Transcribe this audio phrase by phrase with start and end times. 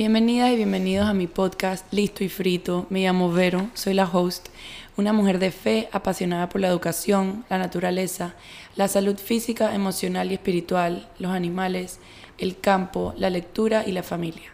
[0.00, 2.86] Bienvenidas y bienvenidos a mi podcast Listo y Frito.
[2.88, 4.48] Me llamo Vero, soy la host,
[4.96, 8.34] una mujer de fe apasionada por la educación, la naturaleza,
[8.76, 11.98] la salud física, emocional y espiritual, los animales,
[12.38, 14.48] el campo, la lectura y la familia.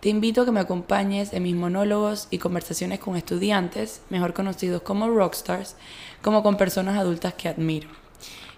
[0.00, 4.80] Te invito a que me acompañes en mis monólogos y conversaciones con estudiantes, mejor conocidos
[4.80, 5.76] como rockstars,
[6.22, 7.90] como con personas adultas que admiro.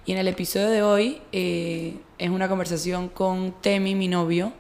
[0.07, 4.53] Y en el episodio de hoy eh, es una conversación con Temi, mi novio.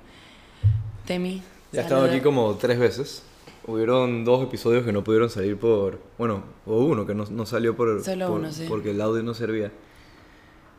[1.07, 1.41] Temi.
[1.73, 3.22] Ya he estado aquí como tres veces.
[3.67, 6.00] Hubieron dos episodios que no pudieron salir por...
[6.17, 8.64] Bueno, o uno que no, no salió por, Solo por- uno, sí.
[8.68, 9.71] porque el audio no servía.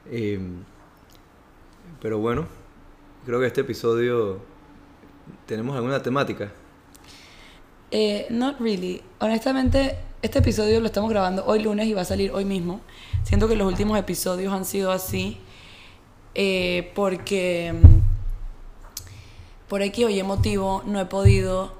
[0.09, 0.39] Eh,
[2.01, 2.47] pero bueno,
[3.25, 4.39] creo que este episodio
[5.45, 6.51] tenemos alguna temática.
[7.91, 9.01] Eh, not really.
[9.19, 12.81] Honestamente, este episodio lo estamos grabando hoy lunes y va a salir hoy mismo.
[13.23, 15.37] Siento que los últimos episodios han sido así
[16.33, 18.08] eh, porque mm,
[19.69, 21.73] por X o Y motivo no he podido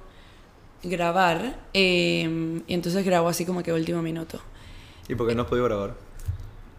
[0.84, 4.40] grabar eh, y entonces grabo así como que último minuto.
[5.07, 5.96] ¿Y por qué no has podido grabar?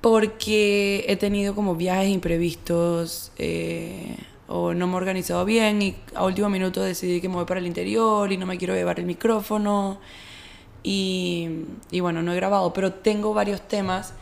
[0.00, 6.24] Porque he tenido como viajes imprevistos eh, o no me he organizado bien y a
[6.24, 9.06] último minuto decidí que me voy para el interior y no me quiero llevar el
[9.06, 9.98] micrófono
[10.82, 11.48] y,
[11.90, 14.14] y bueno, no he grabado, pero tengo varios temas.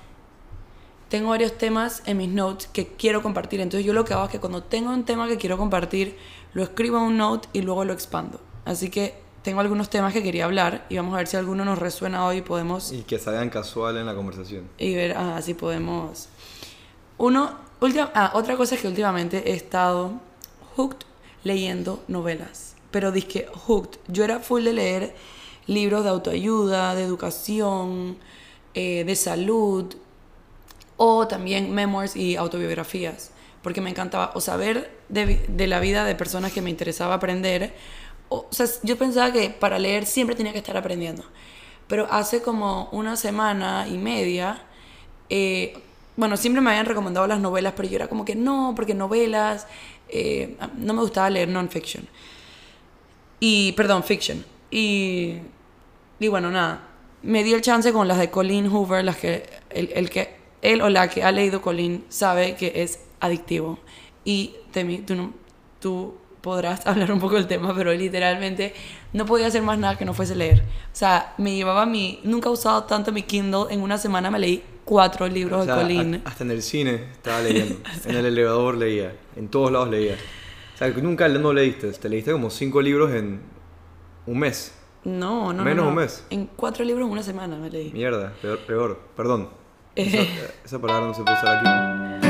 [1.09, 3.61] Tengo varios temas en mis notes que quiero compartir.
[3.61, 6.17] Entonces yo lo que hago es que cuando tengo un tema que quiero compartir,
[6.55, 8.41] lo escribo en un note y luego lo expando.
[8.65, 11.79] Así que tengo algunos temas que quería hablar y vamos a ver si alguno nos
[11.79, 14.69] resuena hoy y podemos Y que salgan casual en la conversación.
[14.79, 16.29] y ver ah, si podemos.
[17.17, 20.21] Uno, última, ah, otra cosa es que últimamente he estado
[20.77, 21.07] hooked
[21.45, 22.75] leyendo novelas.
[22.91, 23.99] Pero dije hooked.
[24.09, 25.15] Yo era full de leer
[25.67, 28.19] libros de autoayuda, de educación,
[28.75, 29.95] eh, de salud,
[30.97, 33.31] o también memoirs y autobiografías.
[33.63, 37.75] Porque me encantaba o saber de, la vida de personas que me interesaba aprender.
[38.29, 41.25] O, o sea, yo pensaba que para leer siempre tenía que estar aprendiendo.
[41.89, 44.63] Pero hace como una semana y media,
[45.31, 45.79] eh,
[46.17, 49.67] bueno, siempre me habían recomendado las novelas, pero yo era como que no, porque novelas,
[50.09, 52.07] eh, no me gustaba leer non-fiction.
[53.41, 54.45] Y, perdón, fiction.
[54.71, 55.37] Y,
[56.21, 56.89] y bueno, nada,
[57.23, 60.83] me di el chance con las de Colleen Hoover, las que, el, el que, él
[60.83, 63.79] o la que ha leído Colleen sabe que es adictivo.
[64.31, 65.33] Y Temi, tú, no-
[65.81, 68.75] tú podrás hablar un poco del tema, pero literalmente
[69.15, 70.61] no podía hacer más nada que no fuese leer.
[70.61, 72.21] O sea, me llevaba mi...
[72.25, 73.67] Nunca he usado tanto mi Kindle.
[73.71, 76.23] En una semana me leí cuatro libros O sea, de Colleen.
[76.27, 77.77] a- hasta en el cine estaba leyendo.
[78.05, 79.15] en el elevador leía.
[79.35, 80.17] En todos lados leía.
[80.75, 81.91] O sea, nunca no leíste.
[81.93, 83.41] Te leíste como cinco libros en
[84.27, 84.75] un mes.
[85.05, 85.89] No, no, no, Menos no.
[85.91, 86.23] un mes.
[86.29, 87.91] En cuatro libros en una semana me leí.
[87.93, 89.01] Mierda, peor, peor.
[89.17, 89.49] Perdón.
[89.97, 90.19] Esa,
[90.65, 92.28] esa palabra no se puede usar aquí.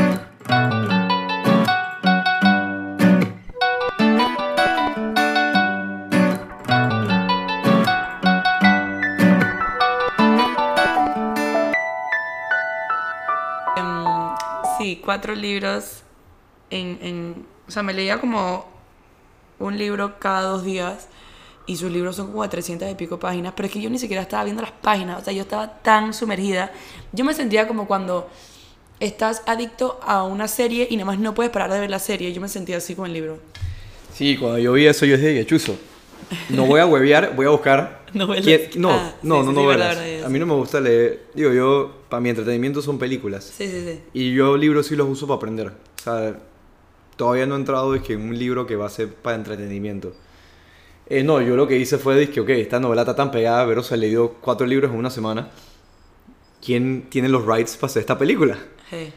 [15.08, 16.02] Cuatro libros
[16.68, 17.46] en, en...
[17.66, 18.66] O sea, me leía como
[19.58, 21.08] un libro cada dos días
[21.64, 23.98] y sus libros son como de 300 y pico páginas, pero es que yo ni
[23.98, 26.72] siquiera estaba viendo las páginas, o sea, yo estaba tan sumergida.
[27.12, 28.28] Yo me sentía como cuando
[29.00, 32.30] estás adicto a una serie y nada más no puedes parar de ver la serie.
[32.34, 33.38] Yo me sentía así con el libro.
[34.12, 35.78] Sí, cuando yo vi eso, yo dije, chuzo.
[36.50, 37.97] No voy a huevear, voy a buscar.
[38.14, 38.44] Novelas.
[38.44, 39.88] quién- No, Ah, no, sí, no sí, novelas.
[39.96, 41.26] verdad, verdad, a mí no me gusta leer.
[41.34, 43.44] Digo, yo, para mi entretenimiento son películas.
[43.56, 44.00] Sí, sí, sí.
[44.14, 45.66] Y yo libros sí los uso para aprender.
[45.68, 46.38] O sea,
[47.16, 50.14] todavía no he entrado es que en un libro que va a ser para entretenimiento.
[51.10, 53.82] Eh, no, yo lo que hice fue, dije, ok, esta novela está tan pegada, pero
[53.82, 55.48] se ha leído cuatro libros en una semana.
[56.64, 58.58] ¿Quién tiene los rights para hacer esta película?
[58.90, 59.12] Sí.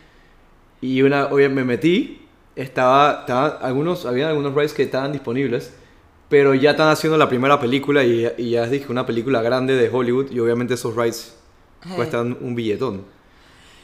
[0.82, 2.22] Y una, oye, me metí,
[2.56, 5.74] estaba, estaba algunos, había algunos rights que estaban disponibles,
[6.32, 9.90] pero ya están haciendo la primera película y, y ya dije, una película grande de
[9.90, 11.36] Hollywood y obviamente esos rights
[11.84, 11.94] Hey.
[11.96, 13.04] cuestan un billetón.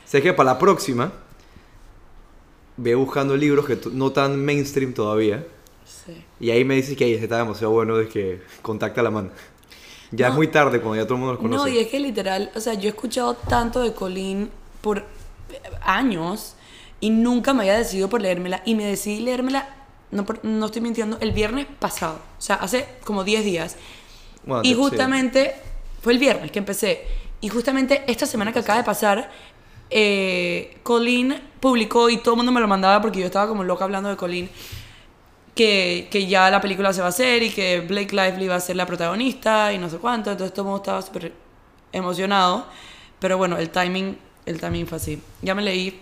[0.05, 1.11] Sé que para la próxima,
[2.77, 5.45] ve buscando libros que no tan mainstream todavía,
[5.85, 6.23] Sí.
[6.39, 9.29] y ahí me dice que ahí está demasiado bueno, es que contacta a la mano.
[10.11, 10.37] Ya es No.
[10.37, 11.69] muy tarde cuando ya todo el mundo los conoce.
[11.69, 14.49] No, y es que literal, o sea, yo he escuchado tanto de Colleen
[14.81, 15.03] por
[15.81, 16.53] años
[16.99, 19.67] y nunca me había decidido por leérmela y me decidí leérmela,
[20.11, 23.77] no, no estoy mintiendo, el viernes pasado, o sea, hace como 10 días.
[24.45, 25.55] Bueno, y justamente,
[26.01, 27.05] fue el viernes que empecé,
[27.41, 29.29] y justamente esta semana que acaba de pasar,
[29.89, 33.85] eh, Colleen publicó y todo el mundo me lo mandaba porque yo estaba como loca
[33.85, 34.49] hablando de Colleen
[35.55, 38.59] que, que ya la película se va a hacer y que Blake Lively iba a
[38.59, 41.33] ser la protagonista y no sé cuánto, entonces todo el mundo estaba súper
[41.91, 42.65] emocionado,
[43.19, 45.21] pero bueno, el timing, el timing fue así.
[45.41, 45.99] Ya me leí,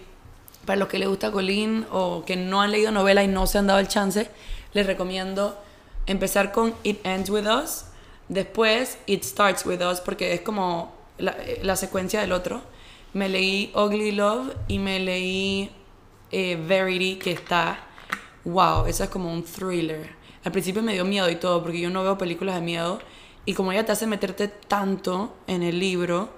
[0.65, 3.57] para los que les gusta Colleen o que no han leído novela y no se
[3.57, 4.29] han dado el chance,
[4.73, 5.57] les recomiendo
[6.05, 7.85] empezar con It Ends With Us,
[8.29, 12.61] después It Starts With Us, porque es como la, la secuencia del otro.
[13.13, 15.71] Me leí Ugly Love y me leí
[16.31, 17.79] eh, Verity, que está,
[18.43, 20.09] wow, esa es como un thriller.
[20.43, 22.99] Al principio me dio miedo y todo, porque yo no veo películas de miedo.
[23.45, 26.29] Y como ella te hace meterte tanto en el libro,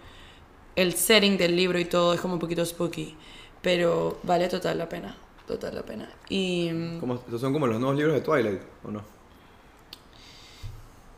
[0.75, 3.15] el setting del libro y todo es como un poquito spooky.
[3.62, 5.15] Pero vale total la pena.
[5.48, 6.09] Total la pena.
[6.30, 6.69] Y.
[6.74, 9.01] mm, Como, estos son como los nuevos libros de Twilight, ¿o no?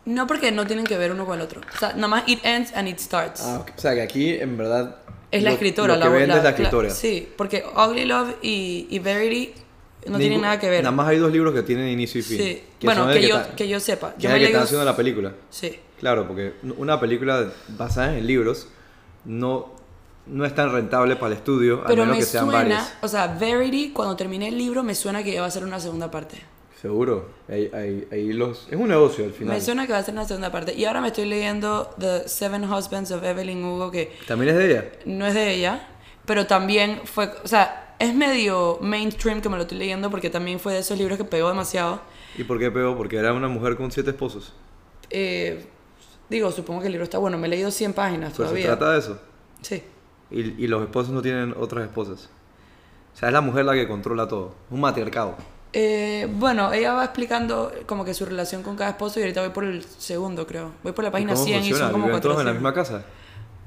[0.06, 1.62] No porque no tienen que ver uno con el otro.
[1.62, 3.42] O sea, nada más it ends and it starts.
[3.42, 3.72] Ah, ok.
[3.78, 4.98] O sea, que aquí en verdad...
[5.30, 5.96] es la lo- escritora.
[5.96, 6.90] Lo que la, vende es la la- escritora.
[6.90, 9.54] sí, porque Ugly Love y, y Verity
[10.08, 10.84] no tienen Ningún- nada que ver.
[10.84, 12.38] Nada más hay dos libros que tienen inicio y fin.
[12.38, 12.64] Sí.
[12.80, 14.16] que Bueno, el que, yo, está- que yo sepa.
[14.16, 15.34] que Yo es el que dos- haciendo la película.
[15.52, 15.78] Sí.
[16.00, 18.68] Claro, porque una película basada en libros
[19.26, 19.76] no,
[20.30, 22.94] no es tan rentable para el estudio, Pero a menos me que sean suena, varias.
[23.02, 26.10] o sea, Verity, cuando termine el libro, me suena que va a ser una segunda
[26.12, 26.38] parte.
[26.82, 27.30] Seguro.
[27.50, 28.68] Ahí, ahí- ahí los...
[28.72, 29.56] Es un negocio al final.
[29.56, 30.74] Me suena que va a ser una segunda parte.
[30.74, 34.72] Y ahora me estoy leyendo The Seven Husbands of Evelyn Hugo, que ¿También es de
[34.72, 34.86] ella?
[35.06, 35.88] no es de ella,
[36.26, 40.58] pero también fue, o sea, es medio mainstream que me lo estoy leyendo porque también
[40.60, 42.00] fue de esos libros que pegó demasiado.
[42.38, 42.96] ¿Y por qué pegó?
[42.96, 44.54] Porque era una mujer con siete esposos.
[45.10, 45.66] Eh,
[46.30, 48.68] digo, supongo que el libro está bueno, me he leído 100 páginas Pues se todavía.
[48.68, 49.20] trata de eso.
[49.64, 49.84] Sí.
[50.32, 52.30] Y, y los esposos no tienen otras esposas.
[53.16, 54.50] O sea, es la mujer la que controla todo.
[54.68, 55.36] Es un matriarcado.
[55.74, 59.50] Eh, bueno, ella va explicando como que su relación con cada esposo y ahorita voy
[59.52, 60.72] por el segundo, creo.
[60.84, 61.84] Voy por la ¿Y página ¿Cómo 100 y funciona?
[61.86, 62.56] son como ¿Viven todos en la 400.
[62.56, 63.06] misma casa?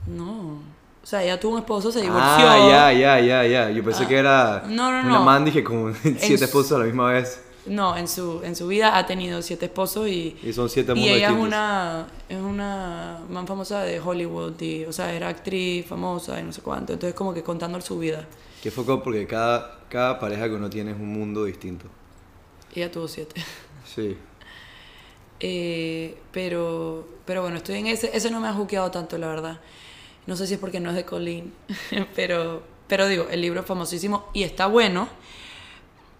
[0.07, 0.63] No.
[1.03, 2.23] O sea, ella tuvo un esposo, se divorció.
[2.25, 3.71] Ah, ya, ya, ya, ya.
[3.71, 5.25] Yo pensé que era no, no, una no.
[5.25, 7.41] man, dije, con siete su- esposos a la misma vez.
[7.67, 11.09] No, en su, en su vida ha tenido siete esposos y, Y son siete y
[11.09, 16.41] ella es una, es una man famosa de Hollywood, y, o sea, era actriz famosa
[16.41, 16.93] y no sé cuánto.
[16.93, 18.27] Entonces, como que contando su vida.
[18.63, 21.87] Que fue como porque cada, cada pareja que uno tiene es un mundo distinto.
[22.75, 23.43] Ella tuvo siete.
[23.85, 24.17] Sí.
[25.45, 28.17] Eh, pero, pero bueno, estoy en ese.
[28.17, 29.59] Ese no me ha juqueado tanto, la verdad.
[30.25, 31.53] No sé si es porque no es de Colleen,
[32.15, 35.09] pero, pero digo, el libro es famosísimo y está bueno,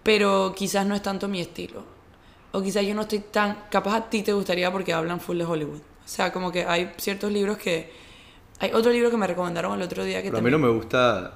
[0.03, 1.83] pero quizás no es tanto mi estilo.
[2.51, 3.63] O quizás yo no estoy tan.
[3.71, 5.79] Capaz a ti te gustaría porque hablan full de Hollywood.
[5.79, 7.91] O sea, como que hay ciertos libros que.
[8.59, 10.61] Hay otro libro que me recomendaron el otro día que Pero a mí también.
[10.61, 11.33] no me gusta.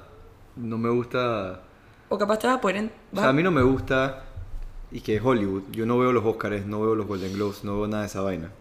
[0.56, 1.62] No me gusta.
[2.10, 2.78] O capaz te vas a poder.
[2.78, 4.24] en- O sea, a mí no me gusta.
[4.92, 5.64] Y que es Hollywood.
[5.72, 8.22] Yo no veo los Oscars, no veo los Golden Globes, no veo nada de esa
[8.22, 8.52] vaina.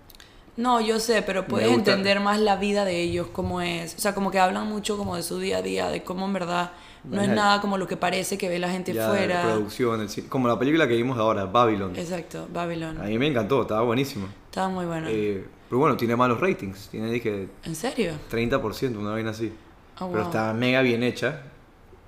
[0.56, 3.94] No, yo sé, pero puedes entender más la vida de ellos, cómo es.
[3.94, 6.32] O sea, como que hablan mucho como de su día a día, de cómo en
[6.32, 6.72] verdad
[7.04, 9.44] no es nada como lo que parece que ve la gente Ya, fuera.
[9.44, 11.94] la producción, el como la película que vimos ahora, Babylon.
[11.96, 12.98] Exacto, Babylon.
[12.98, 14.26] A mí me encantó, estaba buenísimo.
[14.46, 15.06] Estaba muy bueno.
[15.10, 16.88] Eh, pero bueno, tiene malos ratings.
[16.88, 18.12] Tiene, dije, ¿En serio?
[18.30, 19.52] 30%, una vaina así.
[20.00, 20.30] Oh, pero wow.
[20.30, 21.42] está mega bien hecha.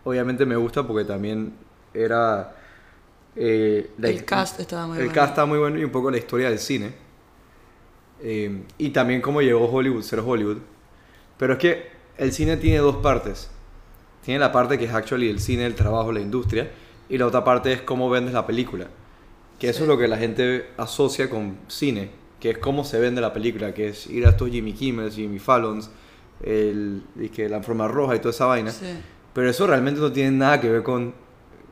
[0.04, 1.52] Obviamente me gusta porque también
[1.92, 2.54] era...
[3.36, 5.14] eh, la- El cast estaba muy El bueno.
[5.14, 6.92] cast estaba muy bueno y un poco la historia del cine.
[8.22, 10.58] Eh, y también cómo llegó Hollywood, ser Hollywood.
[11.36, 11.86] Pero es que
[12.16, 13.50] el cine tiene dos partes.
[14.24, 16.70] Tiene la parte que es actually el cine, el trabajo, la industria.
[17.08, 18.88] Y la otra parte es cómo vendes la película.
[19.58, 19.82] Que eso Sí.
[19.84, 22.10] es lo que la gente asocia con cine.
[22.40, 23.72] Que es cómo se vende la película.
[23.72, 25.90] Que es ir a estos Jimmy Kimmel, Jimmy Fallons,
[26.42, 28.70] el, y que la forma roja y toda esa vaina.
[28.70, 28.86] Sí.
[29.32, 31.14] Pero eso realmente no tiene nada que ver con,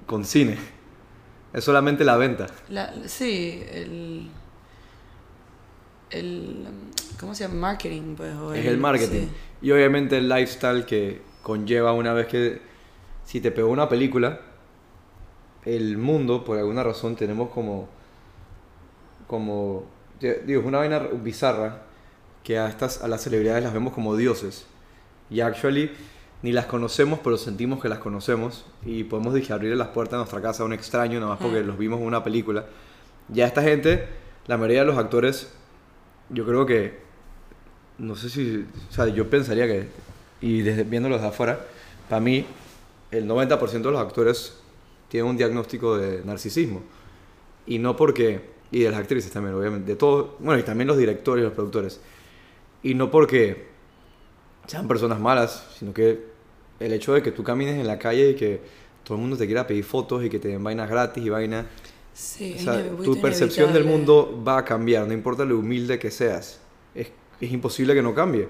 [0.07, 0.57] con cine.
[1.53, 2.47] Es solamente la venta.
[2.69, 4.29] La- sí, el.
[6.11, 6.67] El.
[7.19, 7.55] ¿Cómo se llama?
[7.55, 8.33] Marketing, pues.
[8.55, 9.27] Es el marketing.
[9.27, 9.31] sí.
[9.63, 12.61] Y obviamente el lifestyle que conlleva una vez que
[13.25, 14.41] si te pegó una película,
[15.65, 17.89] el mundo, por alguna razón, tenemos como.
[19.27, 19.85] como.
[20.21, 21.83] digo, es una vaina bizarra
[22.45, 24.67] que a estas a las celebridades las vemos como dioses.
[25.31, 25.91] Y actually
[26.43, 30.19] ni las conocemos, pero sentimos que las conocemos y podemos dije, abrirle las puertas de
[30.19, 32.67] nuestra casa a un extraño nada más porque los vimos en una película.
[33.29, 34.07] Ya esta gente,
[34.47, 35.53] la mayoría de los actores,
[36.31, 37.07] yo creo que
[37.99, 39.87] no sé si, o sea, yo pensaría que,
[40.41, 41.61] y desde, viéndolos de afuera,
[42.09, 42.45] para mí,
[43.11, 44.59] el 90% de los actores
[45.09, 46.83] tienen un diagnóstico de narcisismo.
[47.67, 48.41] Y no porque,
[48.71, 51.55] y de las actrices también, obviamente, de todos, bueno, y también los directores y los
[51.55, 52.01] productores.
[52.83, 53.67] Y no porque
[54.67, 56.37] sean personas malas, sino que
[56.79, 58.61] el hecho de que tú camines en la calle y que
[59.05, 61.67] todo el mundo te quiera pedir fotos y que te den vainas gratis y vainas.
[62.19, 66.11] Sí, O sea, tu percepción del mundo va a cambiar, no importa lo humilde que
[66.11, 66.61] seas.
[66.95, 67.09] Es,
[67.41, 68.49] es imposible que no cambie.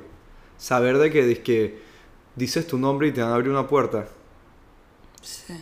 [0.56, 1.80] Saber de que, que
[2.36, 4.06] dices tu nombre y te van a abrir una puerta.
[5.20, 5.54] Sí.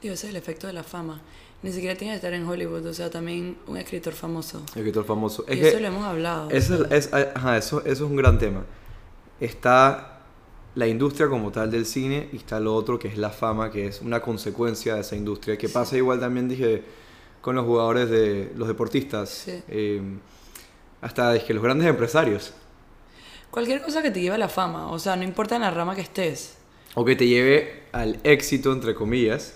[0.00, 1.20] Digo, ese es el efecto de la fama.
[1.62, 4.62] Ni siquiera tiene que estar en Hollywood, o sea, también un escritor famoso.
[4.74, 5.44] Escritor famoso.
[5.48, 6.50] Es y que eso lo hemos hablado.
[6.50, 8.64] eso, es, es- ajá, eso, eso es un gran tema.
[9.40, 10.17] Está
[10.78, 13.86] la industria como tal del cine y está lo otro que es la fama, que
[13.88, 15.58] es una consecuencia de esa industria.
[15.58, 16.82] Que pasa igual también, dije,
[17.40, 19.60] con los jugadores de los deportistas, Sí.
[19.68, 20.00] eh,
[21.00, 22.52] hasta es que los grandes empresarios,
[23.50, 25.94] Cualquier cosa que te lleve a la fama, o sea, no importa en la rama
[25.94, 26.58] que estés,
[26.94, 29.54] o que te lleve al éxito, entre comillas,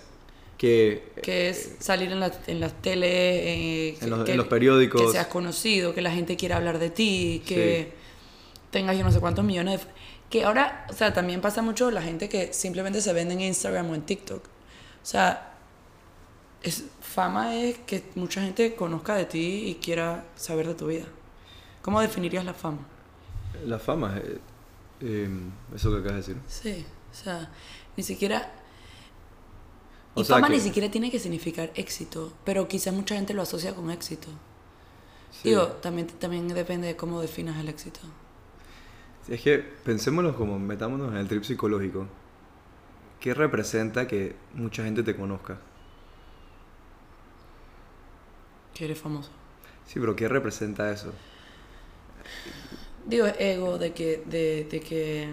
[0.57, 3.07] que que es salir en, la- en las tele,
[3.91, 5.03] eh, En los- que, en los periódicos.
[5.03, 7.93] que seas conocido, que la gente quiera hablar de ti, que
[8.71, 9.87] tengas yo no sé cuántos millones de...
[10.33, 13.91] Que ahora, o sea, también pasa mucho la gente que simplemente se vende en Instagram
[13.91, 14.43] o en TikTok.
[14.43, 15.53] O sea,
[16.63, 21.05] es, fama es que mucha gente conozca de ti y quiera saber de tu vida.
[21.83, 22.79] ¿Cómo definirías la fama?
[23.67, 24.39] la fama, eh,
[25.03, 25.29] eh,
[25.75, 26.37] eso que acabas de decir.
[26.49, 27.51] Sí, o sea,
[27.97, 28.51] ni siquiera...
[30.15, 33.75] O fama que- ni siquiera tiene que significar éxito, pero quizás mucha gente lo asocia
[33.75, 34.29] con éxito.
[35.31, 35.51] Sí.
[35.51, 38.01] Digo, también, también depende de cómo definas el éxito.
[39.29, 42.07] Es que pensémonos como, metámonos en el trip psicológico.
[43.21, 45.59] ¿Qué representa que mucha gente te conozca?
[48.75, 49.31] Que eres famoso.
[49.87, 51.13] Sí, pero ¿qué representa eso?
[53.07, 55.29] Digo, es ego de que, de, de que,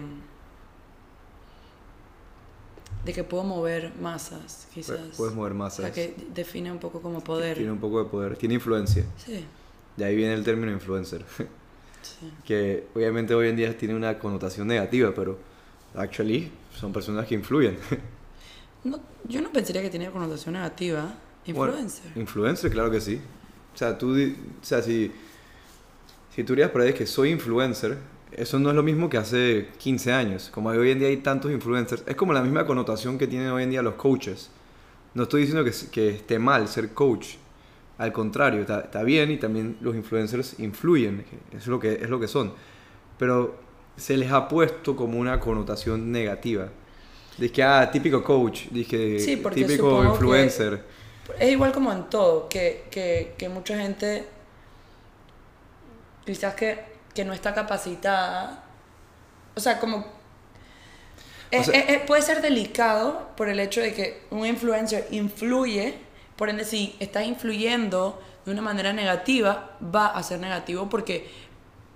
[3.04, 4.98] de que puedo mover masas, quizás.
[5.16, 5.84] Puedes mover O masas.
[5.86, 7.56] sea, que define un poco como poder.
[7.56, 9.04] Tiene un poco de poder, tiene influencia.
[9.16, 9.44] Sí,
[9.96, 11.24] De ahí viene el término influencer.
[12.02, 12.30] sí.
[12.44, 15.38] que obviamente hoy en día tiene una connotación negativa, pero
[15.94, 17.78] actually son personas que influyen.
[18.84, 21.14] No, yo no pensaría que tenía connotación negativa.
[21.46, 22.12] Bueno, Influencer.
[22.16, 23.20] influencer, claro que sí.
[23.74, 25.12] O sea, tú, o sea, si,
[26.34, 27.98] si tú dirías por ahí que soy influencer,
[28.32, 30.50] eso no es lo mismo que hace 15 años.
[30.52, 33.64] Como hoy en día hay tantos influencers, es como la misma connotación que tienen hoy
[33.64, 34.50] en día los coaches.
[35.14, 37.34] No estoy diciendo que, que esté mal ser coach.
[38.00, 42.18] Al contrario, está, está bien y también los influencers influyen, es lo que, es lo
[42.18, 42.54] que son.
[43.18, 43.56] Pero
[43.96, 46.68] se les ha puesto como una connotación negativa.
[47.36, 50.84] Dice que, ah, típico coach, dije, Sí, típico influencer.
[51.38, 54.26] Es igual como en todo, que, que, que mucha gente
[56.24, 56.78] quizás que,
[57.14, 58.64] que no está capacitada.
[59.54, 60.06] O sea, como...
[61.50, 65.94] sea- es- es- puede ser delicado por el hecho de que un influencer influye,
[66.40, 71.28] por ende si estás influyendo de una manera negativa, va a ser negativo porque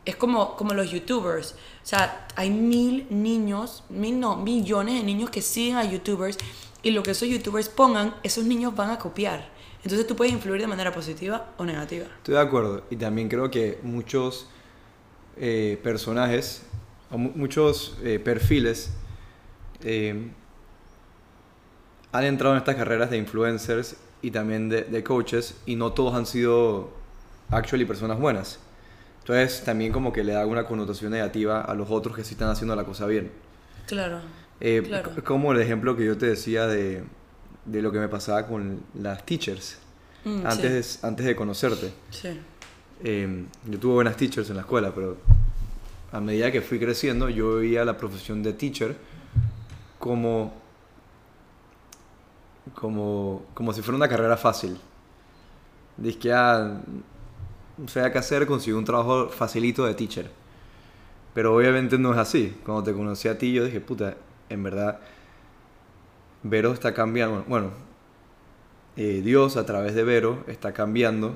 [0.04, 1.52] es como, como los youtubers.
[1.82, 6.36] O sea, hay mil niños, mil no, millones de niños que siguen a youtubers
[6.82, 9.48] y lo que esos youtubers pongan, esos niños van a copiar.
[9.82, 12.04] Entonces tú puedes influir de manera positiva o negativa.
[12.18, 12.84] Estoy de acuerdo.
[12.90, 14.46] Y también creo que muchos
[15.38, 16.64] eh, personajes,
[17.10, 18.90] o mu- muchos eh, perfiles,
[19.82, 20.30] eh,
[22.12, 23.96] han entrado en estas carreras de influencers
[24.26, 26.90] y también de, de coaches, y no todos han sido
[27.50, 28.58] actually personas buenas.
[29.20, 32.48] Entonces también como que le da una connotación negativa a los otros que sí están
[32.50, 33.30] haciendo la cosa bien.
[33.86, 34.20] Claro.
[34.60, 35.10] Eh, Claro.
[35.24, 37.04] Como el ejemplo que yo te decía de,
[37.64, 39.78] de lo que me pasaba con las teachers
[40.26, 41.92] Mm, antes, de, antes de conocerte.
[42.10, 42.28] sí.
[42.32, 42.40] sí.
[43.02, 45.18] Eh, yo tuve buenas teachers en la escuela, pero
[46.12, 48.96] a medida que fui creciendo, yo veía la profesión de teacher
[49.98, 50.54] como,
[52.72, 54.78] como, como si fuera una carrera fácil.
[55.96, 56.80] Dice que ah,
[57.76, 60.30] no sabía qué hacer, conseguí un trabajo facilito de teacher.
[61.34, 62.56] Pero obviamente no es así.
[62.64, 64.16] Cuando te conocí a ti, yo dije, puta,
[64.48, 65.00] en verdad,
[66.42, 67.44] Vero está cambiando.
[67.48, 67.70] Bueno,
[68.96, 71.34] eh, Dios a través de Vero está cambiando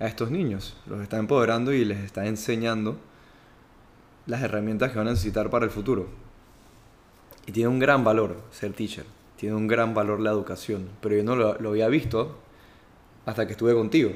[0.00, 0.76] a estos niños.
[0.86, 2.96] Los está empoderando y les está enseñando
[4.26, 6.08] las herramientas que van a necesitar para el futuro.
[7.46, 9.04] Y tiene un gran valor ser teacher.
[9.40, 10.90] Tiene un gran valor la educación.
[11.00, 12.36] Pero yo no lo, lo había visto
[13.24, 14.10] hasta que estuve contigo.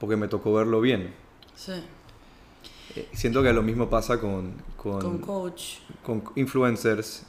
[0.00, 1.14] Porque me tocó verlo bien.
[1.54, 1.72] Sí.
[2.96, 5.76] Eh, Siento que lo mismo pasa con, con, Con coach.
[6.02, 7.20] con influencers,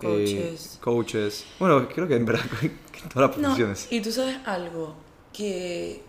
[0.00, 0.78] eh, Coaches.
[0.80, 1.46] coaches.
[1.58, 3.88] Bueno, creo que en verdad en todas las No, profesiones.
[3.90, 4.94] y tú sabes algo,
[5.32, 6.02] que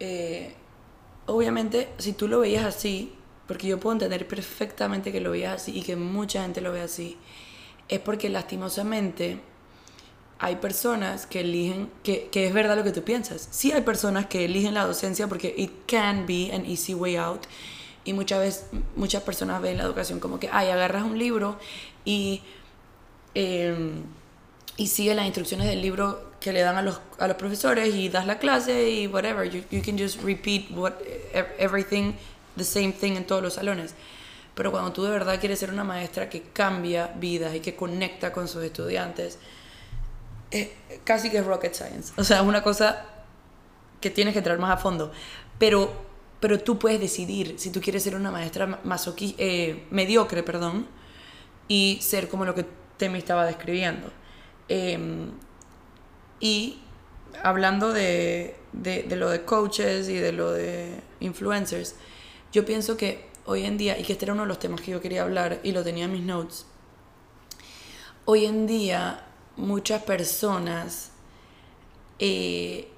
[0.00, 0.54] eh,
[1.26, 3.12] obviamente si tú lo veías así,
[3.46, 6.80] porque yo puedo entender perfectamente que lo veías así y que mucha gente lo ve
[6.82, 7.16] así,
[7.88, 9.40] es porque lastimosamente
[10.38, 13.48] hay personas que eligen, que, es verdad lo que tú piensas.
[13.50, 17.42] Sí hay personas que eligen la docencia porque it can be an easy way out.
[18.04, 21.58] Y muchas veces, muchas personas ven la educación como que, ay, agarras un libro
[22.04, 22.42] y,
[23.34, 23.92] eh,
[24.76, 28.08] y sigue las instrucciones del libro que le dan a los, a los profesores y
[28.08, 29.48] das la clase y whatever.
[29.48, 30.92] You, you can just repeat what,
[31.32, 32.12] ev- everything,
[32.56, 33.94] the same thing en todos los salones.
[34.56, 38.32] Pero cuando tú de verdad quieres ser una maestra que cambia vidas y que conecta
[38.32, 39.38] con sus estudiantes,
[40.50, 40.70] es
[41.04, 42.12] casi que es rocket science.
[42.16, 43.04] O sea, es una cosa
[44.00, 45.12] que tienes que entrar más a fondo.
[45.58, 45.92] Pero,
[46.40, 50.86] pero tú puedes decidir si tú quieres ser una maestra masoqui- eh, mediocre, perdón,
[51.68, 52.64] y ser como lo que
[52.96, 54.10] Temi estaba describiendo.
[54.68, 54.98] Eh,
[56.40, 56.80] Y
[57.42, 61.94] hablando de, de, de lo de coaches y de lo de influencers,
[62.52, 64.90] yo pienso que hoy en día, y que este era uno de los temas que
[64.90, 66.66] yo quería hablar y lo tenía en mis notes,
[68.24, 69.24] hoy en día
[69.56, 71.10] muchas personas
[72.18, 72.88] eh,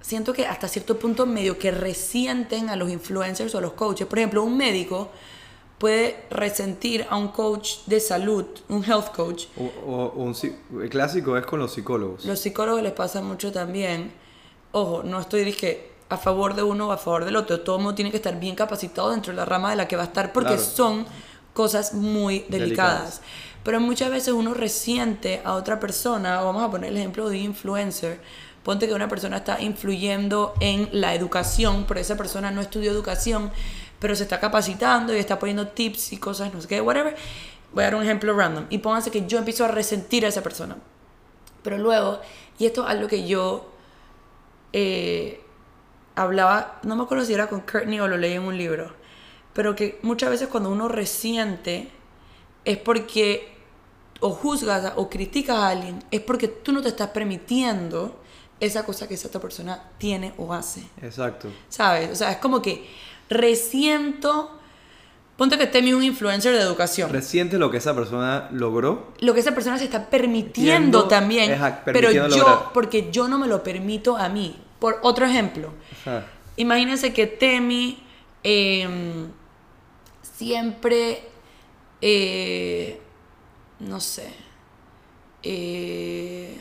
[0.00, 4.06] siento que hasta cierto punto medio que resienten a los influencers o a los coaches.
[4.06, 5.10] Por ejemplo, un médico
[5.78, 9.44] puede resentir a un coach de salud, un health coach.
[9.56, 10.34] O, o- un
[10.82, 12.24] el clásico es con los psicólogos.
[12.24, 14.12] Los psicólogos les pasa mucho también.
[14.72, 17.60] Ojo, no estoy dije a favor de uno o a favor del otro.
[17.60, 19.96] Todo el mundo tiene que estar bien capacitado dentro de la rama de la que
[19.96, 20.62] va a estar porque Claro.
[20.62, 21.06] son
[21.52, 22.60] cosas muy delicadas.
[22.60, 23.20] Delicadas.
[23.64, 28.20] Pero muchas veces uno resiente a otra persona, vamos a poner el ejemplo de influencer.
[28.62, 33.50] Ponte que una persona está influyendo en la educación, pero esa persona no estudió educación,
[33.98, 37.16] pero se está capacitando y está poniendo tips y cosas, no sé qué, whatever.
[37.74, 38.64] Voy a dar un ejemplo random.
[38.70, 40.76] Y pónganse que yo empiezo a resentir a esa persona.
[41.62, 42.20] Pero luego,
[42.58, 43.70] y esto es algo que yo
[44.72, 45.42] eh,
[46.18, 48.92] hablaba, no me acuerdo si era con Courtney o lo leí en un libro,
[49.52, 51.90] pero que muchas veces cuando uno resiente
[52.64, 53.56] es porque
[54.20, 58.20] o juzgas o criticas a alguien, es porque tú no te estás permitiendo
[58.58, 60.82] esa cosa que esa otra persona tiene o hace.
[61.00, 61.48] Exacto.
[61.68, 62.10] ¿Sabes?
[62.10, 62.84] O sea, es como que
[63.30, 64.58] resiento.
[65.36, 69.12] Ponte que Temi es un influencer de educación Resiente lo que esa persona logró.
[69.20, 72.72] lo que esa persona se está permitiendo también, pero permitiendo yo, lograr.
[72.74, 74.56] porque yo no me lo permito a mí.
[74.78, 76.26] Por otro ejemplo, Ajá.
[76.56, 78.02] imagínense que Temi
[78.42, 79.30] em,
[80.22, 81.22] siempre,
[82.00, 83.00] eh,
[83.80, 84.32] no sé,
[85.42, 86.60] eh,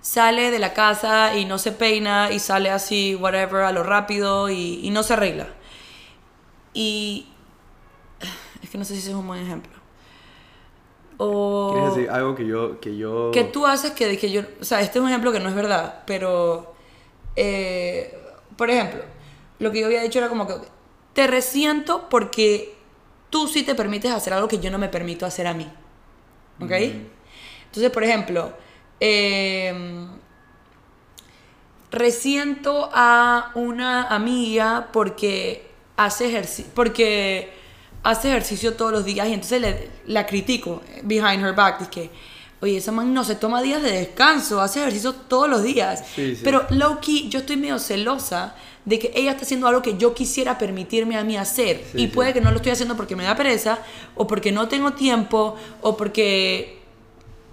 [0.00, 4.50] sale de la casa y no se peina y sale así, whatever, a lo rápido
[4.50, 5.48] y, y no se arregla.
[6.72, 7.26] Y
[8.62, 9.72] es que no sé si ese es un buen ejemplo.
[11.16, 12.80] O ¿Quieres decir algo que yo...
[12.80, 13.30] Que yo...
[13.32, 15.54] que tú haces que, que yo, o sea, este es un ejemplo que no es
[15.54, 16.73] verdad, pero,
[17.36, 18.16] eh,
[18.56, 19.02] por ejemplo,
[19.58, 20.54] lo que yo había dicho era como que
[21.12, 22.74] te resiento porque
[23.30, 25.68] tú sí te permites hacer algo que yo no me permito hacer a mí,
[26.60, 26.70] ¿ok?
[27.66, 28.52] Entonces, por ejemplo,
[29.00, 30.06] eh,
[31.90, 37.52] resiento a una amiga porque hace ejercicio, porque
[38.02, 42.10] hace ejercicio todos los días y entonces le- la critico behind her back, que
[42.60, 46.04] oye, esa man no se toma días de descanso, hace ejercicio todos los días.
[46.14, 46.40] Sí, sí.
[46.44, 50.14] Pero low key, yo estoy medio celosa de que ella está haciendo algo que yo
[50.14, 53.24] quisiera permitirme a mí hacer Sí, y puede que no lo estoy haciendo porque me
[53.24, 53.78] da pereza
[54.14, 56.84] o porque no tengo tiempo o porque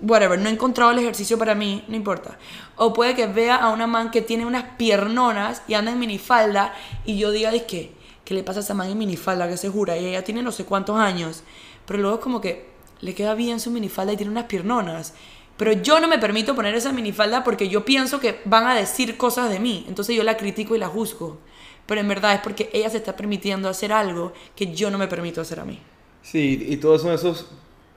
[0.02, 2.38] whatever, no he encontrado el ejercicio para mí, no importa.
[2.76, 6.74] O puede que vea a una man que tiene unas piernonas y anda en minifalda
[7.06, 7.94] y yo diga, que,
[8.26, 9.98] ¿qué le pasa a esa man en minifalda que se jura?
[9.98, 11.44] Y ella tiene no sé cuántos años.
[11.86, 15.14] Pero luego es como que le queda bien su minifalda y tiene unas piernonas.
[15.58, 19.18] Pero yo no me permito poner esa minifalda porque yo pienso que van a decir
[19.18, 19.86] cosas de mí.
[19.88, 21.40] Entonces yo la critico y la juzgo.
[21.86, 25.08] Pero en verdad es porque ella se está permitiendo hacer algo que yo no me
[25.08, 25.80] permito hacer a mí.
[26.24, 27.48] Sí, y todos son esos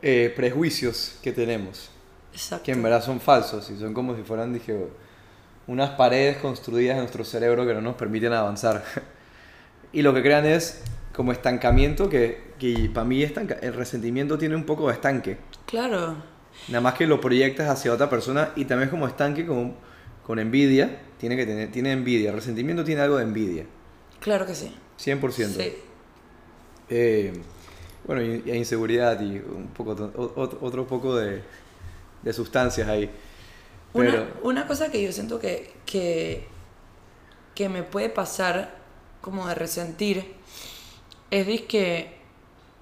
[0.03, 1.91] eh, prejuicios que tenemos,
[2.33, 2.65] Exacto.
[2.65, 4.89] que en verdad son falsos y son como si fueran, dije,
[5.67, 8.85] unas paredes construidas en nuestro cerebro que no nos permiten avanzar.
[9.93, 10.83] y lo que crean es
[11.15, 15.39] como estancamiento, que, que para mí estanca- el resentimiento tiene un poco de estanque.
[15.67, 16.17] Claro.
[16.69, 19.75] Nada más que lo proyectas hacia otra persona y también es como estanque con,
[20.27, 21.01] con envidia.
[21.19, 22.31] Tiene que tener tiene envidia.
[22.31, 23.65] El resentimiento tiene algo de envidia.
[24.21, 24.75] Claro que sí.
[24.99, 25.47] 100%.
[25.47, 25.75] Sí.
[26.91, 27.33] Eh,
[28.07, 31.43] bueno, y, y inseguridad y un poco, otro, otro poco de,
[32.23, 33.11] de sustancias ahí.
[33.93, 36.47] Una, una cosa que yo siento que, que,
[37.55, 38.77] que me puede pasar
[39.21, 40.35] como de resentir
[41.41, 42.17] es que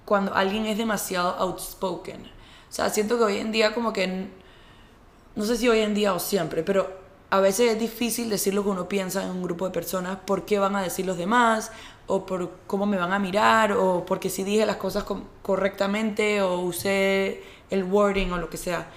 [0.05, 2.21] cuando alguien es demasiado outspoken.
[2.21, 4.27] O sea, siento que hoy en día como que,
[5.35, 8.63] no sé si hoy en día o siempre, pero a veces es difícil decir lo
[8.63, 11.71] que uno piensa en un grupo de personas, por qué van a decir los demás,
[12.05, 15.05] o por cómo me van a mirar, o porque si dije las cosas
[15.41, 18.87] correctamente, o usé el wording, o lo que sea.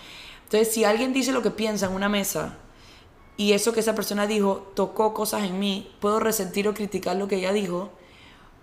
[0.44, 2.58] Entonces, si alguien dice lo que piensa en una mesa,
[3.38, 7.28] y eso que esa persona dijo tocó cosas en mí, puedo resentir o criticar lo
[7.28, 7.90] que ella dijo,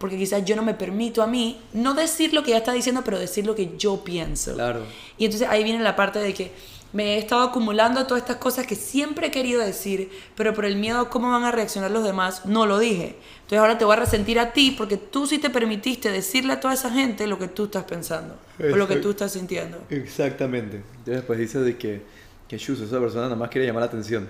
[0.03, 3.03] porque quizás yo no me permito a mí no decir lo que ella está diciendo,
[3.05, 4.53] pero decir lo que yo pienso.
[4.53, 4.81] claro.
[5.17, 6.51] Y entonces ahí viene la parte de que
[6.91, 10.75] me he estado acumulando todas estas cosas que siempre he querido decir, pero por el
[10.75, 13.15] miedo a cómo van a reaccionar los demás, no lo dije.
[13.43, 16.59] Entonces ahora te voy a resentir a ti porque tú sí te permitiste decirle a
[16.59, 19.85] toda esa gente lo que tú estás pensando o lo que tú estás sintiendo.
[19.89, 20.83] Exactamente.
[20.97, 22.01] Entonces después dices de que,
[22.49, 24.29] que shus, esa persona nada más quiere llamar la atención.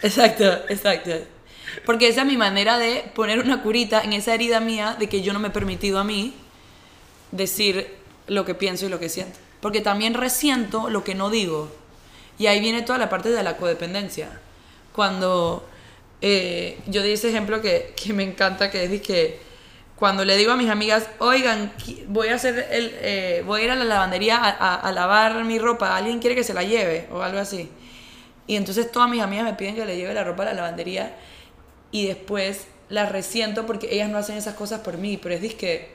[0.00, 1.10] Exacto, exacto.
[1.84, 5.22] Porque esa es mi manera de poner una curita en esa herida mía de que
[5.22, 6.34] yo no me he permitido a mí
[7.32, 7.94] decir
[8.26, 9.38] lo que pienso y lo que siento.
[9.60, 11.70] Porque también resiento lo que no digo.
[12.38, 14.28] Y ahí viene toda la parte de la codependencia.
[14.92, 15.66] Cuando
[16.20, 19.40] eh, yo di ese ejemplo que, que me encanta, que es que
[19.96, 21.72] cuando le digo a mis amigas, oigan,
[22.08, 25.44] voy a hacer el, eh, voy a ir a la lavandería a, a- a lavar
[25.44, 27.06] mi ropa, ¿alguien quiere que se la lleve?
[27.12, 27.68] O algo así.
[28.46, 31.14] Y entonces todas mis amigas me piden que le lleve la ropa a la lavandería
[31.94, 35.90] y después las resiento porque ellas no hacen esas cosas por mí, pero es que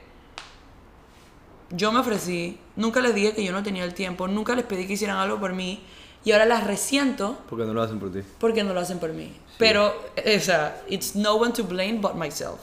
[1.71, 4.87] yo me ofrecí, nunca les dije que yo no tenía el tiempo, nunca les pedí
[4.87, 5.83] que hicieran algo por mí
[6.23, 8.19] y ahora las resiento Porque no lo hacen por ti.
[8.39, 9.33] porque no lo hacen por mí.
[9.57, 12.61] Pero, eh, o sea, it's no one to blame but myself.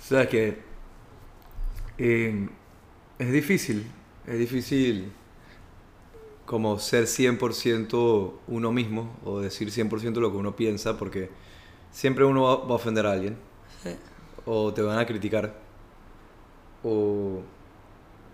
[0.00, 0.58] O sea que
[1.96, 2.48] eh,
[3.20, 3.86] es difícil,
[4.26, 5.12] es difícil
[6.44, 11.30] como ser 100% uno mismo o decir 100% lo que uno piensa porque
[11.90, 13.36] siempre uno va, va a ofender a alguien
[13.82, 13.90] Sí.
[14.46, 15.54] o te van a criticar
[16.82, 17.40] o,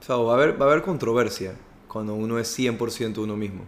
[0.01, 1.55] o sea, va, a haber, va a haber controversia
[1.89, 3.65] cuando uno es 100% uno mismo.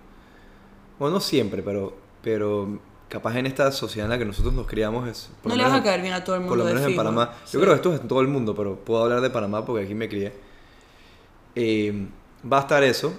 [0.99, 5.09] Bueno, no siempre, pero, pero capaz en esta sociedad en la que nosotros nos criamos
[5.09, 5.31] es...
[5.45, 6.57] No le vas a caer bien a todo el mundo.
[6.57, 6.97] por lo menos en.
[6.97, 7.33] Panamá.
[7.45, 7.57] Yo Sí.
[7.59, 9.95] creo que esto es en todo el mundo, pero puedo hablar de Panamá porque aquí
[9.95, 10.33] me crié.
[11.55, 12.07] Eh,
[12.51, 13.15] va a estar eso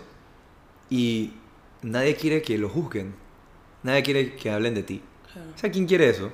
[0.90, 1.34] y
[1.82, 3.16] nadie quiere que lo juzguen.
[3.84, 5.02] Nadie quiere que hablen de ti.
[5.34, 5.50] Claro.
[5.56, 6.30] O sea, ¿quién quiere eso?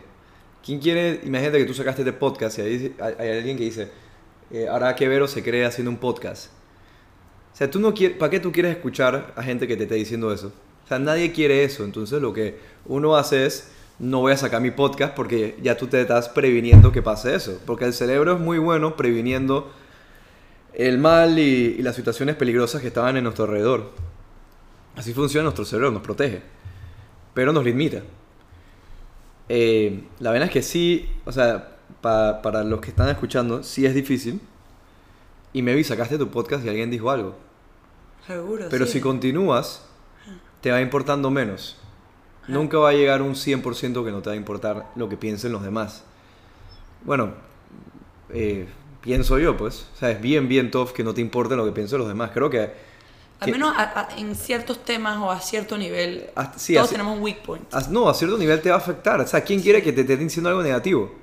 [0.66, 1.22] ¿Quién quiere?
[1.24, 3.88] Imagínate que tú sacaste este podcast y ahí hay, alguien que dice,
[4.50, 6.48] eh, ahora que Vero se cree haciendo un podcast.
[7.54, 9.94] O sea, tú no quieres, ¿para qué tú quieres escuchar a gente que te esté
[9.94, 10.52] diciendo eso?
[10.84, 11.86] O sea, nadie quiere eso.
[11.86, 15.86] Entonces lo que uno hace es, no voy a sacar mi podcast porque ya tú
[15.86, 17.62] te estás previniendo que pase eso.
[17.68, 19.72] Porque el cerebro es muy bueno previniendo
[20.74, 23.92] el mal y, y las situaciones peligrosas que estaban en nuestro alrededor.
[24.96, 26.42] Así funciona nuestro cerebro, nos protege.
[27.36, 28.02] Pero nos limita.
[29.50, 33.86] Eh, la verdad es que sí, o sea, pa- para los que están escuchando, sí
[33.86, 34.42] es difícil.
[35.54, 37.36] Y maybe sacaste tu podcast y alguien dijo algo.
[38.28, 38.66] Seguro.
[38.70, 38.94] Pero sí.
[38.94, 39.86] si continúas,
[40.62, 41.78] te va importando menos.
[42.48, 45.52] Nunca va a llegar un 100% que no te va a importar lo que piensen
[45.52, 46.04] los demás.
[47.04, 47.32] Bueno,
[48.30, 48.68] eh,
[49.02, 49.88] pienso yo, pues.
[49.96, 52.32] O sea, es bien, bien tough que no te importe lo que piensen los demás.
[52.34, 52.72] Creo que...
[53.40, 57.18] Al menos a- a- en ciertos temas o a cierto nivel, Hasta- sí, todos tenemos
[57.18, 57.64] un weak point.
[57.74, 59.20] a- no, a cierto nivel te va a afectar.
[59.22, 61.14] O sea, ¿quién quiere que te esté diciendo algo negativo?